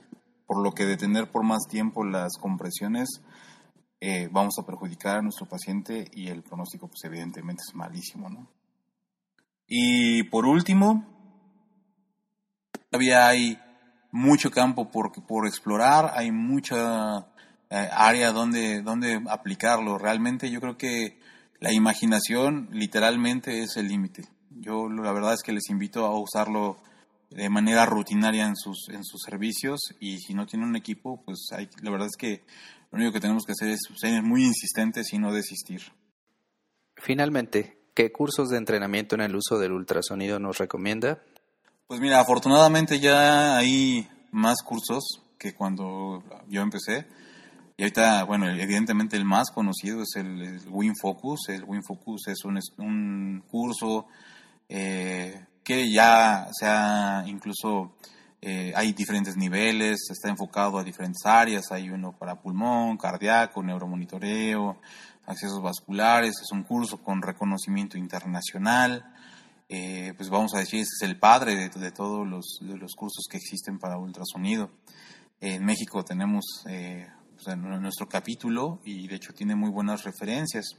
por 0.48 0.64
lo 0.64 0.72
que 0.72 0.88
detener 0.88 1.30
por 1.30 1.44
más 1.44 1.68
tiempo 1.70 2.04
las 2.04 2.36
compresiones 2.40 3.22
eh, 4.02 4.28
vamos 4.32 4.56
a 4.58 4.66
perjudicar 4.66 5.18
a 5.18 5.22
nuestro 5.22 5.48
paciente 5.48 6.04
y 6.14 6.30
el 6.30 6.42
pronóstico 6.42 6.88
pues 6.88 7.04
evidentemente 7.04 7.62
es 7.68 7.76
malísimo. 7.76 8.28
¿no? 8.28 8.48
Y 9.70 10.24
por 10.24 10.48
último, 10.48 11.06
todavía 12.90 13.28
hay 13.28 13.60
mucho 14.12 14.50
campo 14.50 14.90
por, 14.90 15.12
por 15.28 15.46
explorar, 15.46 16.12
hay 16.16 16.32
mucha 16.32 17.28
eh, 17.70 17.88
área 17.92 18.32
donde, 18.32 18.82
donde 18.82 19.22
aplicarlo. 19.30 20.00
Realmente 20.00 20.50
yo 20.50 20.60
creo 20.60 20.76
que 20.76 21.20
la 21.60 21.72
imaginación 21.72 22.68
literalmente 22.72 23.62
es 23.62 23.78
el 23.78 23.88
límite. 23.88 24.24
Yo 24.50 24.90
la 24.90 25.12
verdad 25.14 25.36
es 25.36 25.44
que 25.44 25.54
les 25.54 25.70
invito 25.70 26.06
a 26.06 26.20
usarlo 26.20 26.80
de 27.30 27.48
manera 27.50 27.86
rutinaria 27.86 28.48
en 28.48 28.56
sus, 28.56 28.90
en 28.90 29.04
sus 29.04 29.22
servicios 29.22 29.80
y 30.00 30.18
si 30.18 30.34
no 30.34 30.48
tienen 30.48 30.70
un 30.70 30.76
equipo, 30.76 31.22
pues 31.24 31.50
hay, 31.52 31.70
la 31.84 31.92
verdad 31.92 32.08
es 32.08 32.18
que 32.18 32.44
lo 32.92 32.98
único 32.98 33.14
que 33.14 33.20
tenemos 33.20 33.46
que 33.46 33.52
hacer 33.52 33.70
es 33.70 33.82
ser 33.96 34.24
muy 34.24 34.44
insistentes 34.44 35.14
y 35.14 35.20
no 35.20 35.32
desistir. 35.32 35.82
Finalmente, 36.96 37.79
¿qué 38.00 38.14
cursos 38.14 38.48
de 38.48 38.56
entrenamiento 38.56 39.16
en 39.16 39.20
el 39.20 39.36
uso 39.36 39.60
del 39.60 39.74
ultrasonido 39.74 40.40
nos 40.40 40.58
recomienda? 40.58 41.20
Pues 41.86 42.00
mira, 42.00 42.22
afortunadamente 42.22 42.98
ya 42.98 43.58
hay 43.58 44.08
más 44.32 44.62
cursos 44.64 45.22
que 45.38 45.54
cuando 45.54 46.24
yo 46.48 46.62
empecé. 46.62 47.06
Y 47.76 47.84
ahorita, 47.84 48.24
bueno, 48.24 48.50
evidentemente 48.50 49.18
el 49.18 49.26
más 49.26 49.52
conocido 49.52 50.04
es 50.04 50.16
el, 50.16 50.62
WinFocus. 50.70 51.50
El 51.50 51.66
WinFocus 51.66 52.30
es 52.30 52.46
un, 52.46 53.44
curso 53.52 54.08
eh, 54.70 55.48
que 55.62 55.92
ya 55.92 56.48
se 56.58 56.68
ha 56.68 57.26
incluso, 57.28 57.98
eh, 58.42 58.72
hay 58.78 58.94
diferentes 58.94 59.36
niveles, 59.36 60.10
está 60.10 60.30
enfocado 60.30 60.78
a 60.78 60.86
diferentes 60.86 61.26
áreas. 61.26 61.70
Hay 61.72 61.90
uno 61.90 62.14
para 62.18 62.40
pulmón, 62.40 62.96
cardíaco, 62.96 63.62
neuromonitoreo, 63.62 64.78
accesos 65.30 65.62
vasculares. 65.62 66.36
Es 66.42 66.52
un 66.52 66.63
curso 66.63 67.02
con 67.02 67.22
reconocimiento 67.22 67.98
internacional. 67.98 69.13
Eh, 69.70 70.13
pues 70.18 70.30
vamos 70.30 70.56
a 70.56 70.60
decir, 70.60 70.82
es 70.82 71.00
el 71.02 71.20
padre 71.20 71.70
de, 71.70 71.92
todos 71.92 72.28
los, 72.28 72.60
de 72.62 72.78
los 72.78 72.96
cursos 72.96 73.26
que 73.30 73.38
existen 73.38 73.80
para 73.80 73.98
ultrasonido. 73.98 74.72
En 75.39 75.63
México 75.63 76.04
tenemos 76.04 76.65
nuestro 77.56 78.10
capítulo 78.10 78.82
y 78.84 79.08
de 79.08 79.15
hecho 79.15 79.34
tiene 79.34 79.56
muy 79.56 79.70
buenas 79.70 80.04
referencias. 80.04 80.76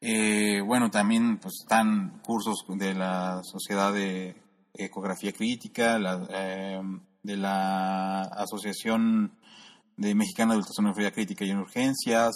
Eh, 0.00 0.60
bueno, 0.62 0.90
también 0.90 1.38
pues, 1.38 1.60
están 1.62 2.20
cursos 2.24 2.64
de 2.68 2.94
la 2.94 3.40
Sociedad 3.44 3.92
de 3.92 4.34
Ecografía 4.74 5.32
Crítica, 5.32 5.96
em, 6.30 7.00
de 7.22 7.36
la 7.36 8.22
Asociación 8.22 9.32
de 9.96 10.14
Mexicana 10.14 10.54
de 10.54 10.58
Ultrasonografía 10.58 11.12
Crítica 11.12 11.44
y 11.44 11.50
en 11.50 11.58
Urgencias, 11.58 12.32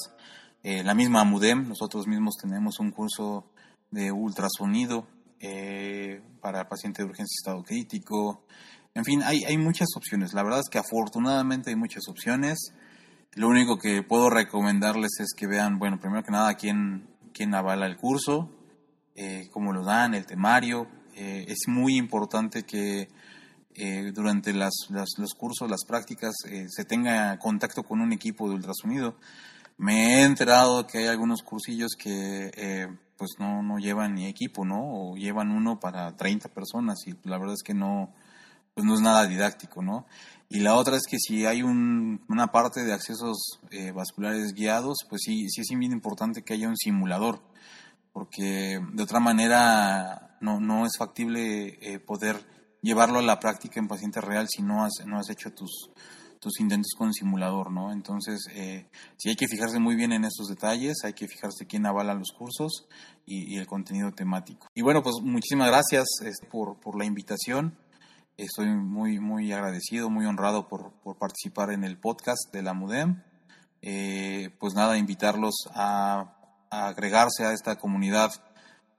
eh, 0.69 0.83
la 0.83 0.97
misma 0.97 1.21
AMUDEM, 1.21 1.69
nosotros 1.69 2.09
mismos 2.09 2.39
tenemos 2.43 2.81
un 2.81 2.91
curso 2.91 3.53
de 3.93 4.11
ultrasonido 4.11 5.07
eh, 5.39 6.21
para 6.41 6.69
pacientes 6.69 7.05
de 7.05 7.09
urgencia 7.09 7.37
y 7.37 7.41
estado 7.41 7.63
crítico, 7.63 8.45
en 8.93 9.05
fin, 9.05 9.23
hay, 9.23 9.45
hay 9.45 9.59
muchas 9.59 9.87
opciones. 9.97 10.35
La 10.35 10.43
verdad 10.43 10.59
es 10.59 10.69
que 10.69 10.79
afortunadamente 10.79 11.71
hay 11.71 11.77
muchas 11.77 12.09
opciones. 12.09 12.73
Lo 13.35 13.47
único 13.47 13.79
que 13.79 14.03
puedo 14.03 14.29
recomendarles 14.29 15.21
es 15.21 15.35
que 15.37 15.47
vean, 15.47 15.79
bueno, 15.79 16.01
primero 16.01 16.25
que 16.25 16.33
nada, 16.33 16.55
quién, 16.55 17.07
quién 17.33 17.55
avala 17.55 17.87
el 17.87 17.97
curso, 17.97 18.51
eh, 19.15 19.49
cómo 19.53 19.73
lo 19.73 19.85
dan, 19.85 20.15
el 20.15 20.27
temario. 20.27 20.89
Es 21.15 21.69
muy 21.69 21.97
importante 21.97 22.65
que 22.65 23.09
durante 24.13 24.53
las, 24.53 24.75
los 24.91 25.35
cursos, 25.35 25.71
las 25.71 25.85
prácticas, 25.87 26.35
se 26.67 26.85
tenga 26.85 27.39
contacto 27.39 27.85
con 27.85 28.01
un 28.01 28.13
equipo 28.13 28.49
de 28.49 28.57
ultrasonido. 28.57 29.17
Me 29.79 30.21
he 30.21 30.23
enterado 30.25 30.87
que 30.87 30.99
hay 30.99 31.07
algunos 31.07 31.43
cursillos 31.43 31.93
que 31.99 32.89
pues 33.17 33.33
no, 33.39 33.63
no 33.63 33.79
llevan 33.79 34.15
ni 34.15 34.27
equipo, 34.27 34.65
¿no? 34.65 35.11
O 35.11 35.17
llevan 35.17 35.51
uno 35.51 35.81
para 35.81 36.17
30 36.17 36.49
personas 36.51 36.99
y 37.07 37.15
la 37.29 37.39
verdad 37.39 37.55
es 37.55 37.63
que 37.63 37.75
no, 37.75 38.13
pues 38.75 38.87
no 38.87 38.95
es 38.95 39.01
nada 39.01 39.27
didáctico, 39.27 39.83
¿no? 39.83 40.07
Y 40.49 40.61
la 40.61 40.75
otra 40.75 40.97
es 40.97 41.05
que 41.09 41.19
si 41.19 41.47
hay 41.47 41.63
una 41.63 42.53
parte 42.53 42.85
de 42.85 42.93
accesos 42.93 43.61
eh, 43.71 43.91
vasculares 43.93 44.53
guiados, 44.53 44.99
pues 45.09 45.23
sí, 45.25 45.49
sí 45.49 45.63
es 45.63 45.79
bien 45.79 45.93
importante 45.93 46.43
que 46.43 46.55
haya 46.55 46.69
un 46.69 46.77
simulador, 46.77 47.41
porque 48.13 48.81
de 48.93 49.03
otra 49.03 49.19
manera 49.19 50.37
no, 50.41 50.61
no 50.61 50.87
es 50.87 50.93
factible 50.99 51.79
eh, 51.81 51.99
poder 51.99 52.47
llevarlo 52.83 53.19
a 53.19 53.23
la 53.23 53.41
práctica 53.41 53.81
en 53.81 53.89
paciente 53.89 54.21
real 54.21 54.47
si 54.49 54.63
no 54.63 54.85
has, 54.85 55.05
no 55.05 55.19
has 55.19 55.31
hecho 55.31 55.53
tus, 55.53 55.91
tus 56.41 56.61
intentos 56.61 56.93
con 56.97 57.13
simulador, 57.13 57.71
¿no? 57.73 57.93
Entonces, 57.93 58.47
eh, 58.53 58.87
sí 59.17 59.31
hay 59.31 59.37
que 59.37 59.49
fijarse 59.49 59.79
muy 59.79 59.97
bien 59.97 60.13
en 60.13 60.25
esos 60.25 60.49
detalles, 60.49 60.99
hay 61.05 61.13
que 61.13 61.29
fijarse 61.29 61.67
quién 61.67 61.87
avala 61.87 62.15
los 62.15 62.33
cursos 62.37 62.87
y, 63.25 63.55
y 63.55 63.59
el 63.59 63.67
contenido 63.67 64.13
temático. 64.13 64.69
Y 64.75 64.83
bueno, 64.83 65.03
pues 65.03 65.17
muchísimas 65.23 65.69
gracias 65.69 66.07
este, 66.25 66.47
por, 66.47 66.79
por 66.81 66.99
la 66.99 67.05
invitación. 67.05 67.79
Estoy 68.37 68.67
muy, 68.67 69.19
muy 69.19 69.51
agradecido, 69.53 70.11
muy 70.11 70.27
honrado 70.27 70.69
por, 70.69 70.93
por 71.03 71.17
participar 71.17 71.71
en 71.71 71.85
el 71.85 71.99
podcast 71.99 72.53
de 72.53 72.63
la 72.63 72.75
MUDEM. 72.75 73.23
Eh, 73.81 74.51
pues 74.59 74.75
nada, 74.75 74.99
invitarlos 74.99 75.55
a, 75.75 76.35
agregarse 76.71 77.45
a 77.45 77.53
esta 77.53 77.77
comunidad 77.77 78.31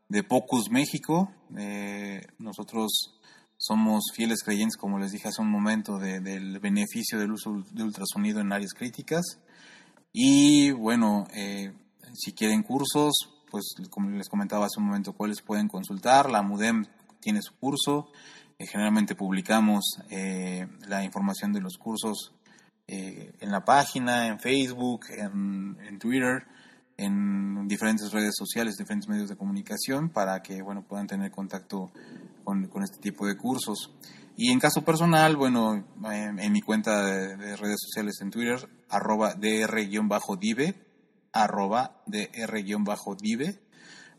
de 0.09 0.23
Pocus 0.23 0.71
México. 0.71 1.31
Eh, 1.57 2.21
nosotros 2.39 3.19
somos 3.57 4.11
fieles 4.13 4.43
creyentes, 4.43 4.77
como 4.77 4.99
les 4.99 5.11
dije 5.11 5.27
hace 5.27 5.41
un 5.41 5.49
momento, 5.49 5.97
del 5.97 6.59
beneficio 6.59 7.19
del 7.19 7.31
uso 7.31 7.63
de 7.71 7.83
ultrasonido 7.83 8.39
en 8.39 8.53
áreas 8.53 8.73
críticas. 8.73 9.39
Y 10.13 10.71
bueno, 10.71 11.27
eh, 11.33 11.73
si 12.13 12.33
quieren 12.33 12.63
cursos, 12.63 13.13
pues 13.49 13.75
como 13.89 14.09
les 14.11 14.29
comentaba 14.29 14.67
hace 14.67 14.79
un 14.79 14.87
momento, 14.87 15.13
cuáles 15.13 15.41
pueden 15.41 15.67
consultar. 15.67 16.29
La 16.29 16.43
MUDEM 16.43 16.85
tiene 17.19 17.41
su 17.41 17.55
curso. 17.55 18.11
Eh, 18.59 18.67
generalmente 18.67 19.15
publicamos 19.15 19.99
eh, 20.09 20.67
la 20.87 21.03
información 21.03 21.51
de 21.51 21.61
los 21.61 21.77
cursos 21.77 22.33
en 22.89 23.51
la 23.51 23.65
página, 23.65 24.27
en 24.27 24.39
Facebook, 24.39 25.07
en, 25.09 25.99
Twitter, 25.99 26.45
en 26.97 27.67
diferentes 27.67 28.11
redes 28.11 28.33
sociales, 28.35 28.75
diferentes 28.75 29.07
medios 29.07 29.29
de 29.29 29.37
comunicación 29.37 30.09
para 30.09 30.41
que 30.41 30.61
bueno, 30.61 30.83
puedan 30.83 31.07
tener 31.07 31.31
contacto 31.31 31.91
con, 32.43 32.69
este 32.83 32.97
tipo 32.99 33.27
de 33.27 33.37
cursos. 33.37 33.93
Y 34.35 34.51
en 34.51 34.59
caso 34.59 34.83
personal, 34.83 35.35
bueno, 35.35 35.85
en, 36.11 36.51
mi 36.51 36.61
cuenta 36.61 37.05
de, 37.05 37.55
redes 37.55 37.79
sociales 37.81 38.19
en 38.21 38.31
Twitter, 38.31 38.69
arroba 38.89 39.33
dr-dive, 39.33 40.75
arroba 41.33 42.01
dr-dive, 42.05 43.59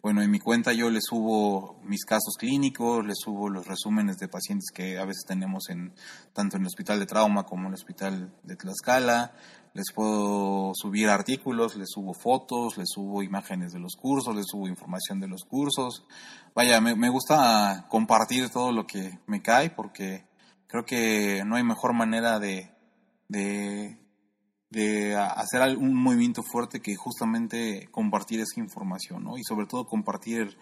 bueno, 0.08 0.22
en 0.22 0.30
mi 0.30 0.38
cuenta 0.38 0.72
yo 0.72 0.88
les 0.88 1.04
subo 1.06 1.82
mis 1.82 2.06
casos 2.06 2.36
clínicos, 2.38 3.04
les 3.04 3.18
subo 3.18 3.50
los 3.50 3.66
resúmenes 3.66 4.16
de 4.16 4.26
pacientes 4.26 4.70
que 4.72 4.96
a 4.96 5.04
veces 5.04 5.24
tenemos 5.26 5.68
en 5.68 5.92
tanto 6.32 6.56
en 6.56 6.62
el 6.62 6.68
hospital 6.68 6.98
de 6.98 7.04
trauma 7.04 7.44
como 7.44 7.64
en 7.64 7.68
el 7.68 7.74
hospital 7.74 8.32
de 8.42 8.56
Tlaxcala. 8.56 9.34
Les 9.74 9.92
puedo 9.94 10.72
subir 10.72 11.10
artículos, 11.10 11.76
les 11.76 11.90
subo 11.90 12.14
fotos, 12.14 12.78
les 12.78 12.88
subo 12.88 13.22
imágenes 13.22 13.74
de 13.74 13.80
los 13.80 13.96
cursos, 13.96 14.34
les 14.34 14.46
subo 14.46 14.66
información 14.66 15.20
de 15.20 15.28
los 15.28 15.44
cursos. 15.44 16.06
Vaya, 16.54 16.80
me, 16.80 16.96
me 16.96 17.10
gusta 17.10 17.84
compartir 17.90 18.48
todo 18.48 18.72
lo 18.72 18.86
que 18.86 19.18
me 19.26 19.42
cae 19.42 19.68
porque 19.68 20.24
creo 20.68 20.86
que 20.86 21.44
no 21.44 21.56
hay 21.56 21.64
mejor 21.64 21.92
manera 21.92 22.38
de, 22.38 22.72
de 23.28 23.97
de 24.70 25.16
hacer 25.16 25.76
un 25.76 25.94
movimiento 25.94 26.42
fuerte 26.42 26.80
que 26.80 26.94
justamente 26.94 27.88
compartir 27.90 28.40
esa 28.40 28.60
información, 28.60 29.24
¿no? 29.24 29.38
Y 29.38 29.44
sobre 29.44 29.66
todo 29.66 29.86
compartir 29.86 30.58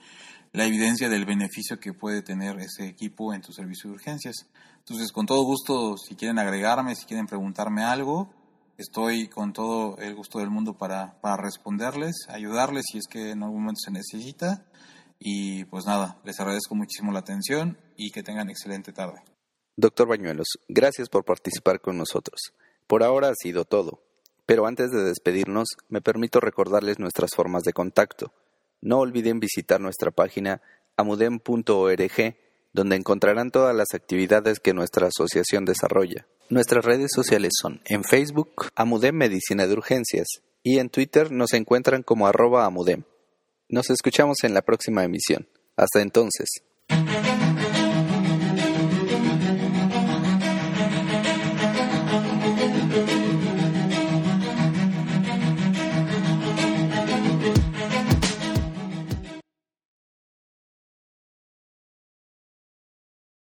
la 0.52 0.64
evidencia 0.64 1.08
del 1.08 1.24
beneficio 1.24 1.80
que 1.80 1.92
puede 1.92 2.22
tener 2.22 2.58
ese 2.60 2.86
equipo 2.86 3.34
en 3.34 3.42
tu 3.42 3.52
servicio 3.52 3.90
de 3.90 3.96
urgencias. 3.96 4.46
Entonces, 4.78 5.10
con 5.10 5.26
todo 5.26 5.42
gusto, 5.42 5.96
si 5.96 6.14
quieren 6.14 6.38
agregarme, 6.38 6.94
si 6.94 7.04
quieren 7.06 7.26
preguntarme 7.26 7.82
algo, 7.82 8.30
estoy 8.78 9.28
con 9.28 9.52
todo 9.52 9.98
el 9.98 10.14
gusto 10.14 10.38
del 10.38 10.50
mundo 10.50 10.78
para, 10.78 11.20
para 11.20 11.36
responderles, 11.36 12.14
ayudarles 12.28 12.84
si 12.90 12.98
es 12.98 13.06
que 13.08 13.30
en 13.32 13.42
algún 13.42 13.62
momento 13.62 13.80
se 13.84 13.90
necesita. 13.90 14.64
Y 15.18 15.64
pues 15.64 15.86
nada, 15.86 16.20
les 16.24 16.38
agradezco 16.38 16.74
muchísimo 16.74 17.10
la 17.10 17.20
atención 17.20 17.78
y 17.96 18.10
que 18.10 18.22
tengan 18.22 18.50
excelente 18.50 18.92
tarde. 18.92 19.22
Doctor 19.76 20.08
Bañuelos, 20.08 20.46
gracias 20.68 21.08
por 21.08 21.24
participar 21.24 21.80
con 21.80 21.98
nosotros. 21.98 22.52
Por 22.86 23.02
ahora 23.02 23.28
ha 23.28 23.34
sido 23.34 23.64
todo, 23.64 24.02
pero 24.46 24.66
antes 24.66 24.90
de 24.90 25.02
despedirnos 25.02 25.68
me 25.88 26.00
permito 26.00 26.40
recordarles 26.40 26.98
nuestras 26.98 27.30
formas 27.34 27.62
de 27.62 27.72
contacto. 27.72 28.32
No 28.80 28.98
olviden 28.98 29.40
visitar 29.40 29.80
nuestra 29.80 30.10
página 30.10 30.62
amudem.org, 30.96 32.36
donde 32.72 32.96
encontrarán 32.96 33.50
todas 33.50 33.74
las 33.74 33.94
actividades 33.94 34.60
que 34.60 34.74
nuestra 34.74 35.08
asociación 35.08 35.64
desarrolla. 35.64 36.26
Nuestras 36.48 36.84
redes 36.84 37.10
sociales 37.12 37.52
son 37.60 37.80
en 37.86 38.04
Facebook 38.04 38.68
Amudem 38.76 39.16
Medicina 39.16 39.66
de 39.66 39.72
Urgencias 39.72 40.28
y 40.62 40.78
en 40.78 40.90
Twitter 40.90 41.32
nos 41.32 41.54
encuentran 41.54 42.02
como 42.02 42.26
arroba 42.26 42.64
Amudem. 42.66 43.04
Nos 43.68 43.90
escuchamos 43.90 44.38
en 44.44 44.54
la 44.54 44.62
próxima 44.62 45.04
emisión. 45.04 45.48
Hasta 45.76 46.00
entonces. 46.00 46.48